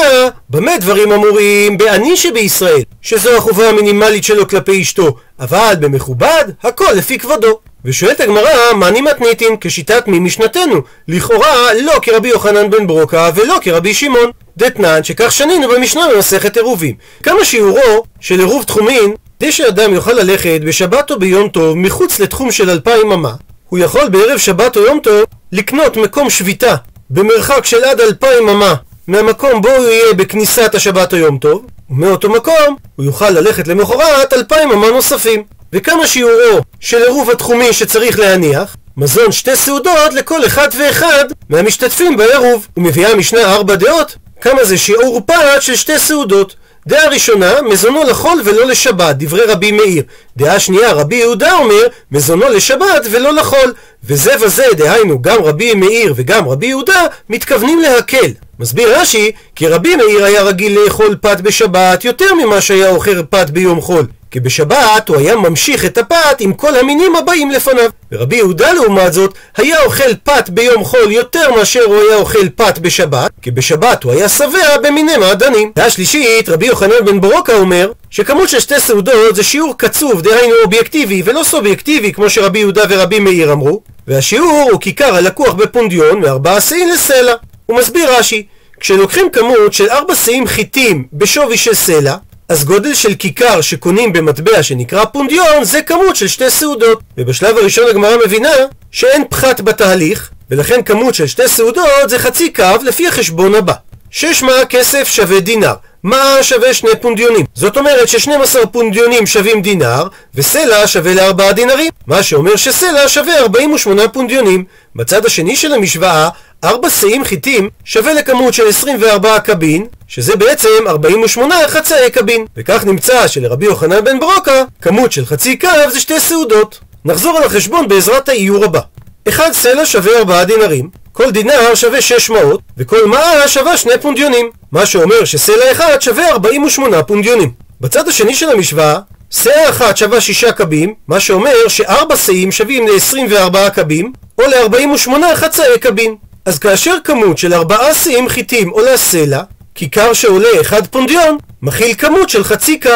במה 0.51 0.79
דברים 0.79 1.13
אמורים? 1.13 1.79
בעני 1.79 2.17
שבישראל, 2.17 2.83
שזו 3.03 3.37
החובה 3.37 3.69
המינימלית 3.69 4.25
שלו 4.25 4.49
כלפי 4.49 4.83
אשתו, 4.83 5.17
אבל 5.41 5.75
במכובד, 5.81 6.45
הכל 6.63 6.93
לפי 6.95 7.19
כבודו. 7.19 7.59
ושואלת 7.85 8.21
הגמרא, 8.21 8.73
מאני 8.77 9.01
מתניתין, 9.01 9.57
כשיטת 9.61 10.09
מי 10.09 10.19
משנתנו? 10.19 10.81
לכאורה, 11.09 11.75
לא 11.83 11.93
כרבי 12.03 12.29
יוחנן 12.29 12.71
בן 12.71 12.87
ברוקה 12.87 13.31
ולא 13.35 13.59
כרבי 13.63 13.95
שמעון. 13.95 14.31
דתנן, 14.57 15.05
שכך 15.05 15.33
שנינו 15.33 15.69
במשנה 15.69 16.03
במסכת 16.15 16.57
עירובים. 16.57 16.95
כמה 17.23 17.45
שיעורו 17.45 18.05
של 18.21 18.39
עירוב 18.39 18.65
תחומין 18.65 19.15
כדי 19.39 19.53
שאדם 19.53 19.95
יוכל 19.95 20.13
ללכת 20.13 20.61
בשבת 20.67 21.11
או 21.11 21.19
ביום 21.19 21.49
טוב 21.49 21.77
מחוץ 21.77 22.21
לתחום 22.21 22.53
של 22.53 22.71
אלפיים 22.71 23.13
אמה, 23.13 23.33
הוא 23.69 23.79
יכול 23.79 24.09
בערב 24.09 24.39
שבת 24.39 24.77
או 24.77 24.83
יום 24.83 25.01
טוב 25.01 25.25
לקנות 25.53 25.97
מקום 25.97 26.31
שביתה 26.31 26.75
במרחק 27.11 27.65
של 27.65 27.85
עד 27.85 28.01
אלפיים 28.01 28.49
אמה 28.49 28.75
מהמקום 29.07 29.63
בו 29.63 29.69
הוא 29.69 29.87
יהיה 29.87 30.15
בכניסת 30.15 30.75
השבת 30.75 31.13
או 31.13 31.19
יום 31.19 31.39
טוב, 31.39 31.67
ומאותו 31.91 32.31
מקום 32.31 32.77
הוא 32.97 33.05
יוכל 33.05 33.31
ללכת 33.31 33.69
למחרת 33.69 34.33
אלפיים 34.33 34.73
אמה 34.73 34.91
נוספים. 34.91 35.43
וכמה 35.73 36.07
שיעורו 36.07 36.61
של 36.81 37.03
עירוב 37.03 37.31
התחומי 37.31 37.73
שצריך 37.73 38.19
להניח, 38.19 38.77
מזון 38.97 39.33
שתי 39.33 39.57
סעודות 39.57 40.15
לכל 40.15 40.47
אחד 40.47 40.69
ואחד 40.79 41.25
מהמשתתפים 41.49 42.17
בעירוב. 42.17 42.69
ומביאה 42.77 43.11
המשנה 43.11 43.41
ארבע 43.55 43.75
דעות, 43.75 44.17
כמה 44.41 44.65
זה 44.65 44.79
שיעור 44.79 45.21
פת 45.27 45.35
של 45.61 45.77
שתי 45.77 45.99
סעודות. 45.99 46.55
דעה 46.87 47.09
ראשונה, 47.09 47.63
מזונו 47.63 48.05
לחול 48.05 48.43
ולא 48.45 48.67
לשבת, 48.67 49.17
דברי 49.17 49.45
רבי 49.45 49.73
מאיר. 49.73 50.03
דעה 50.37 50.61
שנייה, 50.61 50.93
רבי 50.93 51.17
יהודה 51.17 51.53
אומר, 51.53 51.87
מזונו 52.13 52.49
לשבת 52.49 53.07
ולא 53.11 53.33
לחול. 53.33 53.73
וזה 54.05 54.33
וזה, 54.41 54.65
דהיינו, 54.77 55.23
גם 55.23 55.43
רבי 55.43 55.75
מאיר 55.75 56.15
וגם 56.17 56.49
רבי 56.49 56.67
יהודה, 56.67 57.07
מתכוונים 57.29 57.81
להקל. 57.81 58.31
מסביר 58.59 58.99
רש"י, 59.01 59.33
כי 59.55 59.69
רבי 59.69 59.97
מאיר 59.97 60.25
היה 60.25 60.43
רגיל 60.43 60.79
לאכול 60.79 61.17
פת 61.21 61.41
בשבת 61.41 62.05
יותר 62.05 62.35
ממה 62.35 62.61
שהיה 62.61 62.91
אוכל 62.91 63.23
פת 63.31 63.51
ביום 63.51 63.81
חול. 63.81 64.07
כי 64.35 64.41
בשבת 64.41 65.09
הוא 65.09 65.17
היה 65.17 65.37
ממשיך 65.37 65.85
את 65.85 65.99
הפת 65.99 66.41
עם 66.41 66.53
כל 66.53 66.77
המינים 66.77 67.17
הבאים 67.17 67.51
לפניו. 67.51 67.91
ורבי 68.13 68.37
יהודה 68.37 68.73
לעומת 68.73 69.13
זאת, 69.13 69.35
היה 69.57 69.83
אוכל 69.83 70.15
פת 70.25 70.49
ביום 70.49 70.85
חול 70.85 71.13
יותר 71.13 71.55
מאשר 71.57 71.85
הוא 71.85 71.97
היה 71.97 72.17
אוכל 72.17 72.49
פת 72.49 72.79
בשבת, 72.79 73.31
כי 73.43 73.51
בשבת 73.51 74.05
הוא 74.05 74.13
היה 74.13 74.29
שבע 74.29 74.79
במיני 74.83 75.17
מעדנים. 75.17 75.73
והשלישית, 75.77 76.49
רבי 76.49 76.67
יוחנן 76.67 77.05
בן 77.05 77.21
ברוקה 77.21 77.57
אומר, 77.57 77.93
שכמות 78.11 78.49
של 78.49 78.61
שתי 78.61 78.81
סעודות 78.81 79.37
זה 79.37 79.43
שיעור 79.43 79.75
קצוב, 79.79 80.23
דהיינו 80.23 80.55
אובייקטיבי, 80.65 81.23
ולא 81.25 81.43
סובייקטיבי 81.45 82.13
כמו 82.13 82.31
שרבי 82.31 82.59
יהודה 82.59 82.83
ורבי 82.89 83.19
מאיר 83.19 83.53
אמרו, 83.53 83.83
והשיעור 84.09 84.69
הוא 84.73 84.81
כיכר 84.81 85.15
הלקוח 85.15 85.53
בפונדיון 85.53 86.21
מארבעה 86.21 86.61
שאים 86.61 86.89
לסלע. 86.89 87.35
הוא 87.67 87.79
מסביר 87.79 88.19
רש"י, 88.19 88.47
כשלוקחים 88.81 89.31
כמות 89.31 89.73
של 89.73 89.91
ארבע 89.91 90.15
שאים 90.15 90.47
חיטים 90.47 91.05
בשווי 91.13 91.57
של 91.57 91.75
סלע, 91.75 92.17
אז 92.49 92.65
גודל 92.65 92.95
של 92.95 93.15
כיכר 93.15 93.61
שקונים 93.61 94.13
במטבע 94.13 94.63
שנקרא 94.63 95.05
פונדיון 95.05 95.65
זה 95.65 95.83
כמות 95.83 96.17
של 96.17 96.29
שתי 96.29 96.51
סעודות. 96.51 97.01
ובשלב 97.19 97.57
הראשון 97.59 97.85
הגמרא 97.91 98.17
מבינה 98.27 98.53
שאין 98.91 99.25
פחת 99.31 99.61
בתהליך, 99.61 100.31
ולכן 100.51 100.83
כמות 100.83 101.15
של 101.15 101.27
שתי 101.27 101.49
סעודות 101.49 101.87
זה 102.09 102.19
חצי 102.19 102.53
קו 102.53 102.65
לפי 102.83 103.09
החשבון 103.09 103.55
הבא. 103.55 103.73
שש 104.11 104.43
מאה 104.43 104.67
כסף 104.67 105.09
שווה 105.09 105.41
דינר. 105.41 105.75
מה 106.03 106.39
שווה 106.43 106.75
שני 106.75 106.91
פונדיונים? 107.01 107.47
זאת 107.55 107.77
אומרת 107.77 108.09
ש-12 108.09 108.67
פונדיונים 108.73 109.27
שווים 109.27 109.63
דינר, 109.63 110.09
וסלע 110.35 110.87
שווה 110.87 111.15
לארבעה 111.15 111.53
דינרים. 111.53 111.91
מה 112.07 112.23
שאומר 112.23 112.57
שסלע 112.57 113.09
שווה 113.09 113.39
48 113.39 114.09
פונדיונים. 114.09 114.65
בצד 114.97 115.27
השני 115.27 115.57
של 115.57 115.73
המשוואה, 115.73 116.29
ארבע 116.65 116.91
שאים 116.91 117.25
חיטים 117.25 117.69
שווה 117.85 118.13
לכמות 118.13 118.55
של 118.55 118.69
24 118.69 119.39
קבין, 119.41 119.87
שזה 120.09 120.37
בעצם 120.37 120.69
48 120.87 121.55
חצאי 121.69 122.11
קבין. 122.11 122.47
וכך 122.57 122.85
נמצא 122.85 123.29
שלרבי 123.29 123.67
יוחנן 123.67 124.05
בן 124.05 124.21
ברוקה, 124.21 124.65
כמות 124.83 125.13
של 125.13 125.27
חצי 125.27 125.57
קו 125.57 125.69
זה 125.93 126.01
שתי 126.01 126.21
סעודות. 126.21 126.81
נחזור 127.05 127.37
על 127.39 127.45
החשבון 127.45 127.89
בעזרת 127.89 128.29
האיור 128.29 128.65
הבא. 128.65 128.81
אחד 129.29 129.53
סלע 129.53 129.87
שווה 129.87 130.19
4 130.19 130.45
דינרים, 130.45 130.91
כל 131.13 131.31
דינר 131.31 131.75
שווה 131.75 132.01
600, 132.01 132.61
וכל 132.79 133.07
מעה 133.07 133.49
שווה 133.49 133.77
2 133.77 133.99
פונדיונים. 134.01 134.51
מה 134.73 134.87
שאומר 134.87 135.25
שסלע 135.25 135.73
אחד 135.73 135.97
שווה 136.01 136.29
48 136.31 137.03
פונדיונים. 137.03 137.51
בצד 137.81 138.09
השני 138.09 138.35
של 138.35 138.51
המשוואה, 138.51 138.99
סלע 139.33 139.69
אחת 139.69 139.97
שווה 139.97 140.21
6 140.21 140.45
קבים, 140.45 140.95
מה 141.09 141.21
שאומר 141.21 141.69
שארבע 141.69 142.17
שאים 142.17 142.53
שווים 142.53 142.89
ל-24 142.89 143.71
קבים, 143.71 144.13
או 144.39 144.45
ל-48 144.47 145.11
חצאי 145.35 145.79
קבים. 145.81 146.17
אז 146.45 146.59
כאשר 146.59 146.97
כמות 147.05 147.39
של 147.39 147.55
ארבעה 147.55 147.95
שיאים 147.95 148.29
חיטים 148.29 148.69
עולה 148.69 148.97
סלע, 148.97 149.43
כיכר 149.75 150.13
שעולה 150.13 150.61
אחד 150.61 150.87
פונדיון, 150.87 151.39
מכיל 151.63 151.95
כמות 151.95 152.29
של 152.29 152.45
חצי 152.45 152.81
קו. 152.81 152.91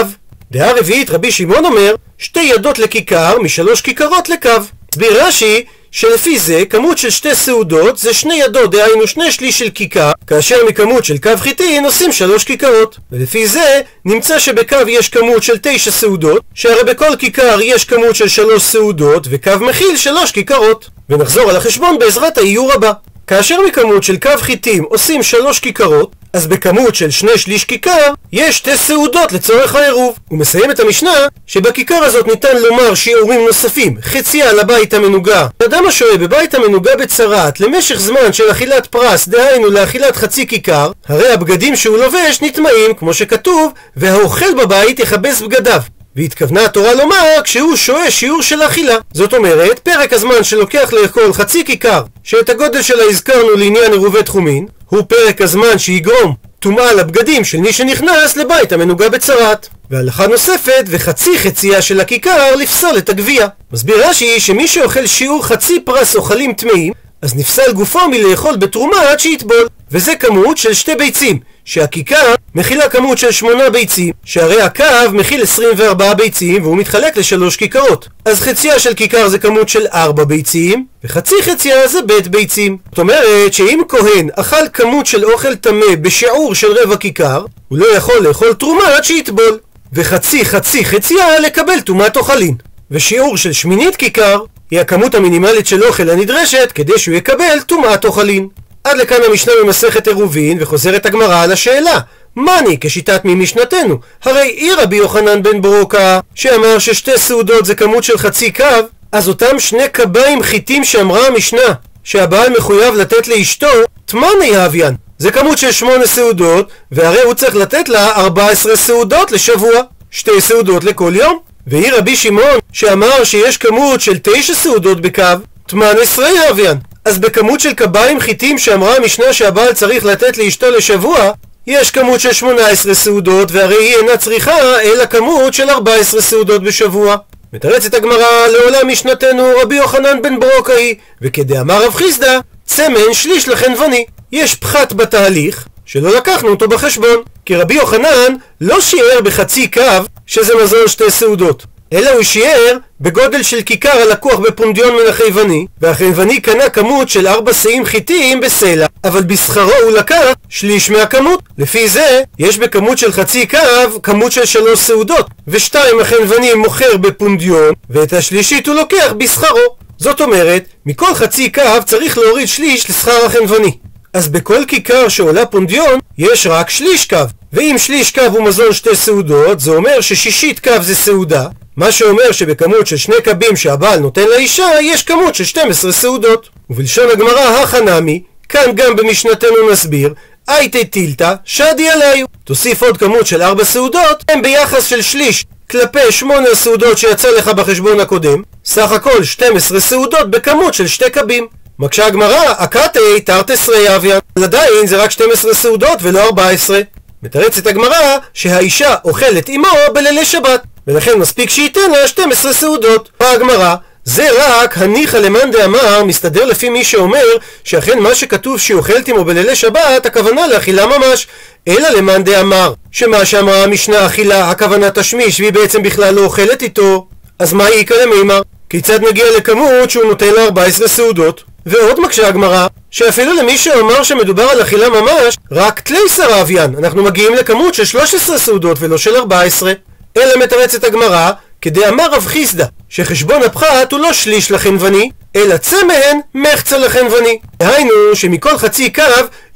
דעה 0.51 0.73
רביעית 0.73 1.11
רבי 1.11 1.33
שמעון 1.33 1.65
אומר, 1.65 1.95
שתי 2.19 2.41
ידות 2.41 2.79
לכיכר 2.79 3.39
משלוש 3.39 3.81
כיכרות 3.81 4.29
לקו. 4.29 4.51
הסביר 4.93 5.27
רש"י 5.27 5.65
שלפי 5.91 6.39
זה 6.39 6.63
כמות 6.71 6.99
של 6.99 7.11
שתי 7.11 7.35
סעודות 7.35 7.99
זה 7.99 8.15
שני 8.15 8.35
ידות, 8.35 8.71
דהיינו 8.71 9.07
שני 9.07 9.33
שליש 9.33 9.59
של 9.59 9.71
כיכר, 9.71 10.13
כאשר 10.27 10.57
מכמות 10.69 11.05
של 11.05 11.19
קו 11.19 11.31
חיטין 11.37 11.85
עושים 11.85 12.13
שלוש 12.13 12.45
כיכרות. 12.45 12.99
ולפי 13.13 13.47
זה 13.47 13.81
נמצא 14.05 14.39
שבקו 14.39 14.77
יש 14.89 15.09
כמות 15.09 15.43
של 15.43 15.59
תשע 15.63 15.91
סעודות, 15.91 16.43
שהרי 16.55 16.85
בכל 16.85 17.17
כיכר 17.19 17.59
יש 17.63 17.85
כמות 17.85 18.17
של 18.17 18.29
שלוש 18.29 18.63
סעודות, 18.63 19.27
וקו 19.31 19.53
מכיל 19.61 19.97
שלוש 19.97 20.33
כיכרות. 20.33 20.89
ונחזור 21.11 21.51
על 21.51 21.57
החשבון 21.57 21.99
בעזרת 21.99 22.39
האיור 22.39 22.73
הבא. 22.73 22.93
כאשר 23.29 23.59
מכמות 23.69 24.03
של 24.03 24.17
קו 24.17 24.31
חיטים 24.37 24.85
עושים 24.89 25.23
שלוש 25.23 25.59
כיכרות, 25.59 26.13
אז 26.33 26.47
בכמות 26.47 26.95
של 26.95 27.11
שני 27.11 27.39
שליש 27.39 27.65
כיכר, 27.65 28.13
יש 28.33 28.57
שתי 28.57 28.77
סעודות 28.77 29.33
לצורך 29.33 29.75
העירוב. 29.75 30.19
הוא 30.29 30.39
מסיים 30.39 30.71
את 30.71 30.81
המשנה 30.81 31.27
שבכיכר 31.47 31.95
הזאת 31.95 32.27
ניתן 32.27 32.57
לומר 32.57 32.95
שיעורים 32.95 33.41
נוספים, 33.47 33.97
חציה 34.03 34.53
לבית 34.53 34.95
המנוגה. 34.95 35.47
אדם 35.67 35.87
השוהה 35.87 36.17
בבית 36.17 36.55
המנוגה 36.55 36.97
בצרעת 36.97 37.61
למשך 37.61 37.95
זמן 37.95 38.33
של 38.33 38.51
אכילת 38.51 38.87
פרס, 38.87 39.29
דהיינו 39.29 39.71
לאכילת 39.71 40.17
חצי 40.17 40.47
כיכר, 40.47 40.93
הרי 41.09 41.33
הבגדים 41.33 41.77
שהוא 41.77 41.99
לובש 41.99 42.43
נטמעים, 42.43 42.95
כמו 42.95 43.15
שכתוב, 43.15 43.73
והאוכל 43.97 44.55
בבית 44.55 44.99
יכבס 44.99 45.41
בגדיו. 45.41 45.81
והתכוונה 46.19 46.65
התורה 46.65 46.95
לומר 46.95 47.41
כשהוא 47.45 47.77
שוהה 47.77 48.11
שיעור 48.11 48.43
של 48.43 48.63
אכילה. 48.63 48.97
זאת 49.13 49.35
אומרת, 49.35 49.79
פרק 49.79 50.13
הזמן 50.13 50.45
שלוקח 50.45 50.93
לאכול 50.93 51.33
חצי 51.33 51.65
כיכר, 51.65 52.03
שאת 52.25 52.49
הגודל 52.49 52.83
שלה 52.83 53.03
הזכרנו 53.11 53.51
לעניין 53.57 53.93
עירובי 53.93 54.23
תחומין, 54.23 54.67
הוא 54.87 55.03
פרק 55.09 55.41
הזמן 55.41 55.79
שיגרום 55.79 56.35
טומאה 56.59 56.93
לבגדים 56.93 57.45
של 57.45 57.59
מי 57.59 57.73
שנכנס 57.73 58.37
לבית 58.37 58.73
המנוגע 58.73 59.09
בצרת. 59.09 59.69
והלכה 59.91 60.27
נוספת, 60.27 60.85
וחצי 60.87 61.39
חצייה 61.39 61.83
של 61.83 62.01
הכיכר 62.01 62.57
לפסול 62.57 62.99
את 62.99 63.09
הגבייה. 63.09 63.49
מסביר 63.73 64.09
רש"י 64.09 64.41
שמי 64.41 64.69
שאוכל 64.69 65.07
שיעור 65.07 65.45
חצי 65.45 65.81
פרס 65.81 66.17
אוכלים 66.17 66.53
טמאים, 66.53 66.93
אז 67.23 67.35
נפסל 67.37 67.73
גופו 67.73 68.09
מלאכול 68.11 68.57
בתרומה 68.57 69.01
עד 69.01 69.21
שיטבול. 69.21 69.69
וזה 69.91 70.15
כמות 70.15 70.59
של 70.59 70.75
שתי 70.75 70.95
ביצים, 70.95 71.39
שהכיכר 71.69 72.35
מכילה 72.55 72.89
כמות 72.89 73.19
של 73.19 73.31
שמונה 73.31 73.71
ביצים, 73.71 74.13
שהרי 74.25 74.63
הקו 74.63 74.85
מכיל 75.13 75.43
24 75.43 76.15
ביצים 76.15 76.63
והוא 76.63 76.77
מתחלק 76.77 77.17
לשלוש 77.17 77.57
כיכרות. 77.57 78.09
אז 78.25 78.41
חציה 78.41 78.79
של 78.79 78.95
כיכר 78.95 79.29
זה 79.29 79.39
כמות 79.39 79.69
של 79.69 79.87
4 79.93 80.25
ביצים, 80.25 80.87
וחצי 81.05 81.35
חציה 81.43 81.89
זה 81.89 82.03
בית 82.03 82.29
ביצים. 82.29 82.77
זאת 82.91 82.99
אומרת 82.99 83.53
שאם 83.53 83.83
כהן 83.89 84.29
אכל 84.37 84.69
כמות 84.73 85.07
של 85.07 85.25
אוכל 85.25 85.55
טמא 85.55 85.95
בשיעור 86.01 86.55
של 86.55 86.73
רבע 86.73 86.97
כיכר, 86.97 87.45
הוא 87.69 87.79
לא 87.79 87.87
יכול 87.97 88.19
לאכול 88.21 88.53
תרומה 88.53 88.97
עד 88.97 89.05
שיטבול. 89.05 89.59
וחצי 89.93 90.45
חצי 90.45 90.85
חציה 90.85 91.41
לקבל 91.41 91.81
טומאת 91.81 92.17
אוכלין. 92.17 92.55
ושיעור 92.91 93.37
של 93.37 93.53
שמינית 93.53 93.97
כיכר 93.97 94.41
היא 94.71 94.81
הכמות 94.81 95.15
המינימלית 95.15 95.67
של 95.67 95.85
אוכל 95.85 96.11
הנדרשת 96.11 96.73
כדי 96.75 96.99
שהוא 96.99 97.15
יקבל 97.15 97.61
טומאת 97.67 98.05
אוכלין. 98.05 98.49
עד 98.89 98.97
לכאן 98.97 99.17
המשנה 99.29 99.53
במסכת 99.63 100.09
עירובין, 100.09 100.59
וחוזרת 100.61 101.07
הגמרא 101.07 101.43
על 101.43 101.53
השאלה 101.53 101.99
מאני 102.37 102.77
כשיטת 102.81 103.21
ממשנתנו? 103.25 103.99
הרי 104.25 104.43
אי 104.43 104.71
רבי 104.73 104.97
יוחנן 104.97 105.43
בן 105.43 105.63
ברוקה, 105.63 106.21
שאמר 106.35 106.79
ששתי 106.79 107.19
סעודות 107.19 107.65
זה 107.65 107.75
כמות 107.75 108.05
של 108.05 108.19
חצי 108.19 108.53
קו, 108.53 108.65
אז 109.13 109.29
אותם 109.29 109.59
שני 109.59 109.89
קביים 109.93 110.43
חיטים 110.43 110.85
שאמרה 110.85 111.27
המשנה, 111.27 111.73
שהבעל 112.05 112.53
מחויב 112.57 112.95
לתת 112.95 113.29
לאשתו, 113.29 113.67
תמני 114.07 114.67
אביאן. 114.67 114.95
זה 115.19 115.31
כמות 115.31 115.59
של 115.59 115.73
שמונה 115.73 116.07
סעודות, 116.07 116.69
והרי 116.93 117.23
הוא 117.23 117.35
צריך 117.35 117.57
לתת 117.57 117.89
לה 117.89 118.11
14 118.11 118.77
סעודות 118.77 119.33
לשבוע. 119.33 119.81
שתי 120.11 120.41
סעודות 120.41 120.85
לכל 120.85 121.13
יום. 121.17 121.39
ואי 121.67 121.91
רבי 121.91 122.17
שמעון, 122.17 122.59
שאמר 122.73 123.25
שיש 123.25 123.57
כמות 123.57 124.01
של 124.01 124.19
תשע 124.23 124.55
סעודות 124.55 125.01
בקו, 125.01 125.23
תמן 125.67 125.95
עשרי 126.03 126.51
אביאן. 126.51 126.77
אז 127.09 127.19
בכמות 127.19 127.61
של 127.61 127.73
קביים 127.73 128.21
חיטים 128.21 128.59
שאמרה 128.59 128.97
המשנה 128.97 129.33
שהבעל 129.33 129.73
צריך 129.73 130.05
לתת 130.05 130.39
לאשתו 130.39 130.71
לשבוע, 130.71 131.31
יש 131.67 131.91
כמות 131.91 132.21
של 132.21 132.33
18 132.33 132.95
סעודות, 132.95 133.53
והרי 133.53 133.85
היא 133.85 133.97
אינה 133.97 134.17
צריכה 134.17 134.81
אלא 134.81 135.07
כמות 135.07 135.55
של 135.55 135.71
14 135.71 136.21
סעודות 136.21 136.63
בשבוע. 136.63 137.17
מתרצת 137.53 137.95
הגמרא 137.95 138.47
לעולם 138.47 138.89
משנתנו 138.89 139.53
רבי 139.63 139.77
יוחנן 139.77 140.23
בן 140.23 140.41
ברוקאי, 140.41 140.95
וכדאמר 141.23 141.85
רב 141.85 141.95
חיסדא, 141.95 142.39
צמן 142.67 143.13
שליש 143.13 143.49
לחנווני. 143.49 144.05
יש 144.33 144.55
פחת 144.55 144.93
בתהליך, 144.93 145.67
שלא 145.87 146.17
לקחנו 146.17 146.49
אותו 146.49 146.69
בחשבון. 146.69 147.23
כי 147.45 147.57
רבי 147.57 147.75
יוחנן 147.75 148.35
לא 148.61 148.81
שיער 148.81 149.21
בחצי 149.25 149.71
קו 149.71 150.05
שזה 150.27 150.55
מזון 150.63 150.89
שתי 150.89 151.11
סעודות, 151.11 151.65
אלא 151.93 152.11
הוא 152.11 152.23
שיער 152.23 152.77
בגודל 153.01 153.43
של 153.43 153.63
כיכר 153.63 153.91
הלקוח 153.91 154.39
בפונדיון 154.39 154.95
מן 154.95 155.09
החייבני, 155.09 155.67
והחייבני 155.81 156.41
קנה 156.41 156.69
כמות 156.69 157.09
של 157.09 157.27
ארבע 157.27 157.53
שאים 157.53 157.85
חיטיים 157.85 158.41
בסלע, 158.41 158.87
אבל 159.05 159.23
בשכרו 159.23 159.73
הוא 159.83 159.91
לקח 159.91 160.33
שליש 160.49 160.91
מהכמות. 160.91 161.43
לפי 161.59 161.89
זה, 161.89 162.23
יש 162.39 162.59
בכמות 162.59 162.99
של 162.99 163.13
חצי 163.13 163.47
קו 163.47 163.59
כמות 164.03 164.33
של 164.33 164.45
שלוש 164.45 164.79
סעודות, 164.79 165.27
ושתיים 165.49 166.01
החייבני 166.01 166.55
מוכר 166.55 166.97
בפונדיון, 166.97 167.75
ואת 167.91 168.13
השלישית 168.13 168.67
הוא 168.67 168.75
לוקח 168.75 169.13
בשכרו. 169.19 169.77
זאת 169.99 170.21
אומרת, 170.21 170.65
מכל 170.87 171.15
חצי 171.15 171.53
קו 171.53 171.63
צריך 171.87 172.19
להוריד 172.19 172.49
שליש 172.49 172.91
לשכר 172.91 173.27
החנווני. 173.27 173.79
אז 174.13 174.29
בכל 174.29 174.65
כיכר 174.69 175.09
שעולה 175.09 175.47
פונדיון, 175.47 175.99
יש 176.19 176.47
רק 176.47 176.71
שליש 176.71 177.07
קו. 177.07 177.17
ואם 177.53 177.77
שליש 177.79 178.11
קו 178.11 178.21
הוא 178.21 178.43
מזון 178.43 178.73
שתי 178.73 178.97
סעודות, 178.97 179.61
זה 179.61 179.71
אומר 179.71 180.01
ששישית 180.01 180.61
קו 180.61 180.73
זה 180.81 180.95
סעודה, 180.95 181.47
מה 181.77 181.93
שאומר 181.93 182.33
שבכמות 182.33 182.87
של 182.87 182.97
שני 182.97 183.15
קבים 183.25 183.57
שהבעל 183.57 183.99
נותן 183.99 184.25
לאישה, 184.25 184.71
יש 184.81 185.03
כמות 185.03 185.35
של 185.35 185.45
12 185.45 185.93
סעודות. 185.93 186.49
ובלשון 186.71 187.11
הגמרא, 187.11 187.41
החנמי, 187.41 188.23
כאן 188.49 188.73
גם 188.75 188.97
במשנתנו 188.97 189.71
נסביר, 189.73 190.15
הייתי 190.49 190.85
טילתא, 190.85 191.35
שדי 191.45 191.89
עליו. 191.89 192.27
תוסיף 192.45 192.83
עוד 192.83 192.97
כמות 192.97 193.27
של 193.27 193.43
ארבע 193.43 193.65
סעודות, 193.65 194.25
הם 194.29 194.43
ביחס 194.43 194.85
של 194.85 195.03
שליש 195.03 195.45
כלפי 195.71 196.13
שמונה 196.13 196.49
הסעודות 196.53 196.99
שיצא 196.99 197.31
לך 197.31 197.49
בחשבון 197.49 198.01
הקודם, 198.01 198.43
סך 198.65 198.93
הכל 198.93 199.25
12 199.25 199.81
סעודות 199.81 200.31
בכמות 200.31 200.75
של 200.75 200.87
שתי 200.87 201.11
קבים. 201.11 201.47
מקשה 201.79 202.07
הגמרא, 202.07 202.55
הקטי 202.59 203.21
תרתסרי 203.25 203.97
אביאן, 203.97 204.19
אבל 204.37 204.45
עדיין 204.45 204.87
זה 204.87 204.97
רק 204.97 205.11
12 205.11 205.55
סעודות 205.55 205.99
ולא 206.03 206.25
14. 206.25 206.81
מתרצת 207.23 207.67
הגמרא 207.67 208.19
שהאישה 208.35 208.95
אוכלת 209.05 209.49
עמו 209.49 209.69
בלילי 209.95 210.25
שבת, 210.25 210.63
ולכן 210.87 211.19
מספיק 211.19 211.51
שייתן 211.51 211.91
לה 211.91 212.09
12 212.09 212.53
סעודות. 212.53 213.11
באה 213.21 213.33
הגמרא, 213.33 213.75
זה 214.05 214.29
רק 214.39 214.79
הניחא 214.79 215.17
למאן 215.17 215.51
דאמר 215.51 216.05
מסתדר 216.05 216.45
לפי 216.45 216.69
מי 216.69 216.85
שאומר 216.85 217.25
שאכן 217.65 217.99
מה 217.99 218.15
שכתוב 218.15 218.61
שהיא 218.61 218.77
אוכלת 218.77 219.09
עמו 219.09 219.25
בלילי 219.25 219.57
שבת 219.57 220.07
הכוונה 220.07 220.47
לאכילה 220.47 220.87
ממש 220.87 221.27
אלא 221.69 221.89
למאן 221.89 222.25
דאמר 222.25 222.73
שמה 222.91 223.25
שאמרה 223.25 223.65
המשנה 223.65 224.07
אכילה 224.07 224.51
הכוונה 224.51 224.91
תשמיש 224.91 225.41
והיא 225.41 225.53
בעצם 225.53 225.83
בכלל 225.83 226.15
לא 226.15 226.25
אוכלת 226.25 226.63
איתו 226.63 227.07
אז 227.39 227.53
מה 227.53 227.69
איכא 227.69 227.95
למימר? 227.95 228.41
כיצד 228.71 229.05
נגיע 229.05 229.25
לכמות 229.37 229.91
שהוא 229.91 230.05
נותן 230.05 230.35
לה 230.35 230.45
14 230.45 230.89
סעודות? 230.89 231.45
ועוד 231.69 232.01
מקשה 232.01 232.29
הגמרא, 232.29 232.67
שאפילו 232.91 233.33
למי 233.33 233.59
שאומר 233.59 234.03
שמדובר 234.03 234.43
על 234.43 234.63
אכילה 234.63 234.89
ממש, 234.89 235.37
רק 235.53 235.81
תלייסר 235.81 236.41
אביאן, 236.41 236.75
אנחנו 236.79 237.03
מגיעים 237.03 237.35
לכמות 237.35 237.75
של 237.75 237.85
13 237.85 238.39
סעודות 238.39 238.77
ולא 238.81 238.99
של 238.99 239.17
14. 239.17 239.73
אלא 240.17 240.45
מתרצת 240.45 240.85
הגמרא, 240.85 241.31
כדאמר 241.63 242.11
רב 242.13 242.27
חיסדא, 242.27 242.65
שחשבון 242.89 243.43
הפחת 243.43 243.93
הוא 243.93 244.01
לא 244.01 244.13
שליש 244.13 244.51
לחנווני, 244.51 245.11
אלא 245.37 245.57
צא 245.57 245.77
מהן 245.87 246.21
מחצה 246.35 246.79
לחנווני. 246.79 247.39
דהיינו 247.59 247.93
שמכל 248.15 248.59
חצי 248.59 248.93
קו 248.93 249.03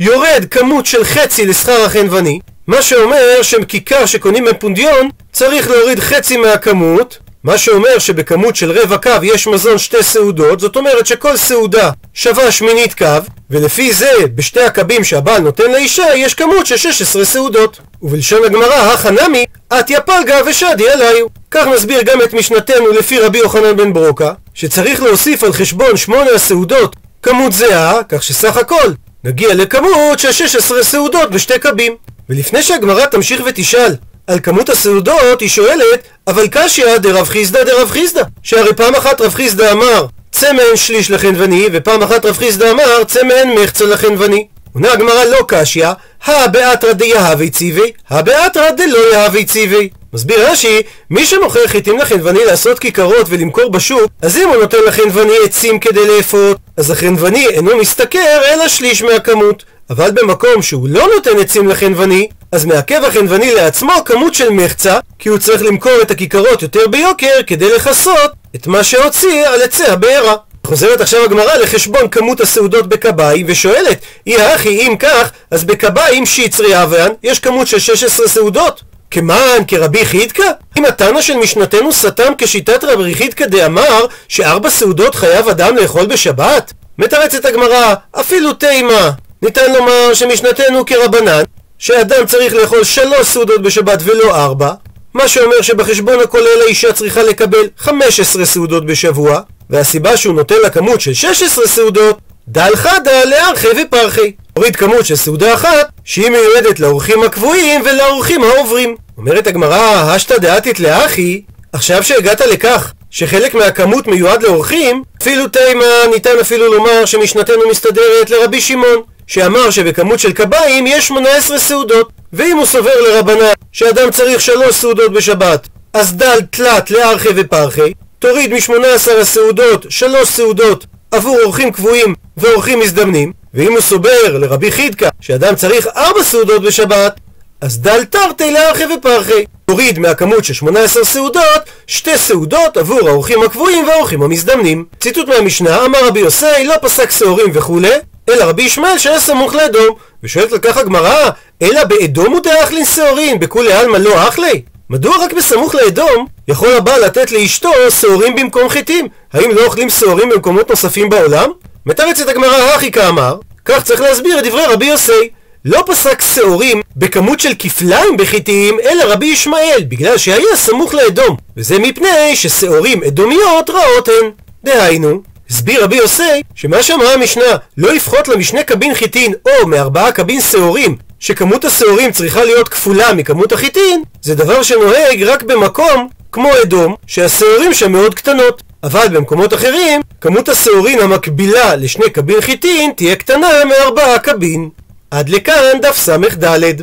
יורד 0.01 0.44
כמות 0.51 0.87
של 0.87 1.05
חצי 1.05 1.46
לשכר 1.46 1.85
החנווני, 1.85 2.38
מה 2.66 2.83
שאומר 2.83 3.42
שכיכר 3.42 4.07
שקונים 4.07 4.44
בפונדיון 4.44 5.09
צריך 5.33 5.70
להוריד 5.70 6.01
חצי 6.01 6.37
מהכמות, 6.37 7.18
מה 7.44 7.59
שאומר 7.59 7.98
שבכמות 7.98 8.57
של 8.57 8.72
רבע 8.72 8.98
קו 8.98 9.11
יש 9.22 9.46
מזון 9.46 9.78
שתי 9.78 10.02
סעודות, 10.02 10.61
זאת 10.61 10.76
אומרת 10.76 11.07
שכל 11.07 11.37
סעודה 11.37 11.90
שווה 12.14 12.52
שמינית 12.52 12.94
קו, 12.94 13.07
ולפי 13.50 13.92
זה 13.92 14.12
בשתי 14.35 14.61
הקבים 14.61 15.05
שהבעל 15.05 15.42
נותן 15.42 15.70
לאישה 15.72 16.14
יש 16.16 16.35
כמות 16.35 16.66
של 16.66 16.76
16 16.76 17.24
סעודות. 17.24 17.81
ובלשון 18.02 18.44
הגמרא, 18.44 18.74
החנמי, 18.74 19.44
אתיה 19.78 20.00
פלגה 20.00 20.40
ושדי 20.46 20.90
עליו. 20.90 21.26
כך 21.50 21.66
נסביר 21.66 22.02
גם 22.02 22.22
את 22.22 22.35
משנתנו 22.35 22.92
לפי 22.92 23.18
רבי 23.18 23.38
יוחנן 23.38 23.76
בן 23.76 23.92
ברוקה, 23.92 24.33
שצריך 24.55 25.02
להוסיף 25.02 25.44
על 25.44 25.52
חשבון 25.52 25.96
שמונה 25.96 26.31
הסעודות 26.31 26.96
כמות 27.22 27.52
זהה, 27.52 28.00
כך 28.09 28.22
שסך 28.22 28.57
הכל 28.57 28.92
נגיע 29.24 29.55
לכמות 29.55 30.18
של 30.18 30.33
16 30.33 30.85
סעודות 30.85 31.31
בשתי 31.31 31.59
קבים. 31.59 31.96
ולפני 32.28 32.62
שהגמרא 32.62 33.07
תמשיך 33.07 33.42
ותשאל 33.46 33.94
על 34.26 34.40
כמות 34.40 34.68
הסעודות, 34.68 35.40
היא 35.40 35.48
שואלת, 35.48 36.08
אבל 36.26 36.48
קשיא 36.50 36.96
דרב 36.96 37.28
חיסדא 37.28 37.64
דרב 37.64 37.90
חיסדא. 37.90 38.22
שהרי 38.42 38.74
פעם 38.74 38.94
אחת 38.94 39.20
רב 39.20 39.35
חיסדא 39.35 39.72
אמר, 39.72 40.06
צא 40.32 40.52
מהן 40.52 40.76
שליש 40.76 41.11
לחנווני, 41.11 41.68
ופעם 41.72 42.02
אחת 42.02 42.24
רב 42.24 42.37
חיסדא 42.37 42.70
אמר, 42.70 43.04
צא 43.04 43.22
מהן 43.22 43.58
מחצה 43.58 43.85
לחנווני. 43.87 44.46
עונה 44.74 44.92
הגמרא 44.92 45.24
לא 45.24 45.38
קשיא, 45.48 45.87
הא 46.24 46.46
באתרא 46.46 46.92
דיהבי 46.92 47.50
ציווי, 47.50 47.92
הא 48.08 48.22
באתרא 48.22 48.70
דלא 48.70 49.12
יהבי 49.12 49.44
ציווי. 49.44 49.88
מסביר 50.12 50.50
רש"י, 50.50 50.82
מי 51.11 51.26
שמוכר 51.26 51.66
חיטים 51.66 51.98
לחנווני 51.98 52.44
לעשות 52.44 52.78
כיכרות 52.78 53.26
ולמכור 53.28 53.70
בשוק, 53.70 54.11
אז 54.22 54.37
אם 54.37 54.48
הוא 54.48 54.56
נותן 54.56 54.78
לחנווני 54.87 55.32
עצים 55.44 55.78
כדי 55.78 56.06
לאפות, 56.06 56.56
אז 56.76 56.90
החנווני 56.90 57.46
אינו 57.46 57.76
משתכר 57.76 58.40
אלא 58.44 58.68
שליש 58.68 59.02
מהכמות. 59.02 59.64
אבל 59.90 60.11
במקום 60.11 60.62
שהוא 60.62 60.88
לא 60.88 61.08
נותן 61.14 61.38
עצים 61.40 61.68
לחנווני, 61.68 62.28
אז 62.52 62.64
מעכב 62.64 63.04
החנווני 63.04 63.54
לעצמו 63.54 63.92
כמות 64.04 64.34
של 64.34 64.50
מחצה, 64.50 64.98
כי 65.18 65.28
הוא 65.28 65.38
צריך 65.38 65.62
למכור 65.62 65.92
את 66.02 66.10
הכיכרות 66.10 66.62
יותר 66.62 66.86
ביוקר 66.86 67.40
כדי 67.46 67.74
לכסות 67.74 68.32
את 68.56 68.66
מה 68.66 68.84
שהוציא 68.84 69.46
על 69.46 69.62
עצי 69.62 69.84
הבעירה. 69.84 70.34
חוזרת 70.66 71.00
עכשיו 71.00 71.24
הגמרא 71.24 71.54
לחשבון 71.54 72.08
כמות 72.08 72.40
הסעודות 72.40 72.88
בקביים 72.88 73.46
ושואלת, 73.48 73.98
אי 74.26 74.42
הכי 74.42 74.68
אם 74.68 74.96
כך, 74.98 75.30
אז 75.50 75.64
בקביים 75.64 76.26
שיצרי 76.26 76.82
אביאן 76.82 77.08
יש 77.22 77.38
כמות 77.38 77.66
של 77.66 77.78
16 77.78 78.28
סעודות? 78.28 78.82
כמען 79.10 79.64
כרבי 79.68 80.04
חידקה? 80.04 80.50
אם 80.78 80.84
התנא 80.84 81.20
של 81.20 81.36
משנתנו 81.36 81.92
סתם 81.92 82.32
כשיטת 82.38 82.84
רבי 82.84 83.14
חידקה 83.14 83.46
דאמר 83.46 84.06
שארבע 84.28 84.70
סעודות 84.70 85.14
חייב 85.14 85.48
אדם 85.48 85.76
לאכול 85.76 86.06
בשבת? 86.06 86.72
מתרצת 86.98 87.44
הגמרא, 87.44 87.94
אפילו 88.12 88.52
תימה. 88.52 89.10
ניתן 89.42 89.72
לומר 89.72 90.14
שמשנתנו 90.14 90.86
כרבנן, 90.86 91.42
שאדם 91.83 92.27
צריך 92.27 92.55
לאכול 92.55 92.85
שלוש 92.85 93.27
סעודות 93.27 93.62
בשבת 93.62 93.99
ולא 94.05 94.37
ארבע, 94.37 94.73
מה 95.14 95.29
שאומר 95.29 95.62
שבחשבון 95.62 96.21
הכולל 96.21 96.62
האישה 96.64 96.92
צריכה 96.92 97.23
לקבל 97.23 97.68
15 97.79 98.45
סעודות 98.45 98.87
בשבוע, 98.87 99.40
והסיבה 99.71 100.16
שהוא 100.16 100.35
נותן 100.35 100.55
לה 100.62 100.71
כמות 100.71 101.01
של 101.01 101.14
16 101.14 101.66
סעודות, 101.66 102.18
דל 102.49 102.71
חדה 102.75 103.25
לארכי 103.25 103.66
ופרחי. 103.83 104.33
הוריד 104.57 104.77
כמות 104.77 105.07
של 105.07 105.16
סעודה 105.16 105.55
אחת, 105.55 105.88
שהיא 106.05 106.31
מיועדת 106.31 106.81
לאורחים 106.81 107.23
הקבועים 107.23 107.83
ולאורחים 107.85 108.45
העוברים. 108.45 108.97
אומרת 109.18 109.47
הגמרא, 109.47 110.12
השתא 110.14 110.38
דעתית 110.38 110.81
לאחי, 110.81 111.42
עכשיו 111.73 112.03
שהגעת 112.03 112.40
לכך 112.40 112.92
שחלק 113.11 113.55
מהכמות 113.55 114.07
מיועד 114.07 114.42
לאורחים, 114.42 115.03
אפילו 115.23 115.49
תימה 115.49 115.85
ניתן 116.14 116.38
אפילו 116.40 116.75
לומר 116.75 117.05
שמשנתנו 117.05 117.68
מסתדרת 117.71 118.31
לרבי 118.31 118.61
שמעון, 118.61 119.03
שאמר 119.33 119.71
שבכמות 119.71 120.18
של 120.18 120.33
קביים 120.33 120.87
יש 120.87 121.09
18 121.09 121.59
סעודות. 121.59 122.11
ואם 122.33 122.57
הוא 122.57 122.66
סובר 122.66 123.01
לרבנן 123.01 123.53
שאדם 123.73 124.11
צריך 124.11 124.40
שלוש 124.40 124.75
סעודות 124.75 125.12
בשבת, 125.12 125.68
אז 125.92 126.16
דל 126.16 126.40
תלת 126.51 126.90
לארכי 126.90 127.29
ופרחי, 127.37 127.92
תוריד 128.18 128.53
מ-18 128.53 129.11
הסעודות 129.21 129.87
שלוש 129.88 130.29
סעודות 130.29 130.87
עבור 131.11 131.38
אורחים 131.45 131.73
קבועים 131.73 132.14
ואורחים 132.37 132.81
מזדמנים, 132.81 133.33
ואם 133.55 133.73
הוא 133.73 133.81
סובר 133.81 134.38
לרבי 134.38 134.71
חידקה 134.71 135.09
שאדם 135.21 135.55
צריך 135.55 135.87
ארבע 135.87 136.23
סעודות 136.23 136.62
בשבת, 136.62 137.21
אז 137.61 137.79
דל 137.79 138.05
תרתי 138.05 138.51
לארכי 138.51 138.85
ופרחי. 138.85 139.45
תוריד 139.64 139.99
מהכמות 139.99 140.45
של 140.45 140.55
18 140.55 141.05
סעודות, 141.05 141.62
שתי 141.87 142.18
סעודות 142.18 142.77
עבור 142.77 143.09
האורחים 143.09 143.42
הקבועים 143.42 143.88
והאורחים 143.88 144.23
המזדמנים. 144.23 144.85
ציטוט 145.01 145.29
מהמשנה, 145.29 145.85
אמר 145.85 146.07
רבי 146.07 146.21
יוסי, 146.21 146.64
לא 146.64 146.75
פסק 146.81 147.11
שעורים 147.11 147.51
וכולי, 147.55 147.88
אלא 148.28 148.44
רבי 148.44 148.62
ישמעאל 148.62 148.98
שהיה 148.98 149.20
סמוך 149.20 149.54
לאדום. 149.54 149.94
ושואלת 150.22 150.52
על 150.52 150.58
כך 150.58 150.76
הגמרא, 150.76 151.30
אלא 151.62 151.85
באדום 151.85 152.32
הוא 152.32 152.40
דאכלין 152.40 152.85
שעורין, 152.85 153.38
בכולי 153.38 153.72
עלמא 153.72 153.96
לא 153.96 154.28
אכלי? 154.28 154.62
מדוע 154.90 155.24
רק 155.24 155.32
בסמוך 155.32 155.74
לאדום 155.74 156.26
יכול 156.48 156.68
הבעל 156.68 157.04
לתת 157.04 157.32
לאשתו 157.32 157.70
שעורים 158.00 158.37
במקום 158.37 158.68
חיטים? 158.68 159.08
האם 159.32 159.50
לא 159.50 159.64
אוכלים 159.64 159.90
שעורים 159.90 160.28
במקומות 160.28 160.70
נוספים 160.70 161.11
בעולם? 161.11 161.50
מתרצת 161.87 162.28
הגמרא 162.28 162.74
הכי 162.74 162.90
כאמר, 162.90 163.37
כך 163.64 163.82
צריך 163.82 164.00
להסביר 164.00 164.38
את 164.38 164.44
דברי 164.44 164.66
רבי 164.66 164.87
יוסי. 164.87 165.28
לא 165.64 165.85
פסק 165.87 166.22
שעורים 166.35 166.80
בכמות 166.96 167.40
של 167.40 167.52
כפליים 167.58 168.16
בחיטים, 168.16 168.76
אלא 168.80 169.04
רבי 169.12 169.26
ישמעאל, 169.26 169.85
בגלל 169.88 170.18
שהיה 170.18 170.56
סמוך 170.56 170.94
לאדום, 170.94 171.37
וזה 171.56 171.78
מפני 171.78 172.37
ששעורים 172.37 173.02
אדומיות 173.04 173.70
רעות 173.70 174.08
הן. 174.08 174.30
דהיינו, 174.64 175.22
הסביר 175.50 175.85
רבי 175.85 175.96
יוסי 175.96 176.42
שמה 176.55 176.83
שאמרה 176.83 177.14
המשנה 177.14 177.44
לא 177.76 177.94
לפחות 177.94 178.28
למשנה 178.28 178.62
קבין 178.62 178.94
חיטין 178.94 179.35
או 179.46 179.66
מארבעה 179.66 180.12
קבין 180.12 180.40
שעורים 180.40 180.96
שכמות 181.20 181.64
השעורים 181.64 182.12
צריכה 182.12 182.44
להיות 182.44 182.68
כפולה 182.68 183.12
מכמות 183.12 183.52
החיטין 183.52 184.02
זה 184.22 184.35
דבר 184.35 184.62
שנוהג 184.62 185.22
רק 185.22 185.42
במקום 185.42 186.09
כמו 186.33 186.50
אדום 186.62 186.94
שהשעורים 187.07 187.74
שם 187.74 187.92
מאוד 187.92 188.14
קטנות. 188.14 188.62
אבל 188.83 189.09
במקומות 189.09 189.55
אחרים 189.55 190.00
כמות 190.20 190.48
השעורים 190.48 190.98
המקבילה 191.00 191.76
לשני 191.76 192.11
קבין 192.11 192.40
חיטין 192.40 192.90
תהיה 192.96 193.16
קטנה 193.16 193.48
מארבעה 193.64 194.18
קבין. 194.18 194.68
עד 195.11 195.28
לכאן 195.28 195.81
דף 195.83 195.96
ס"ד 195.96 196.83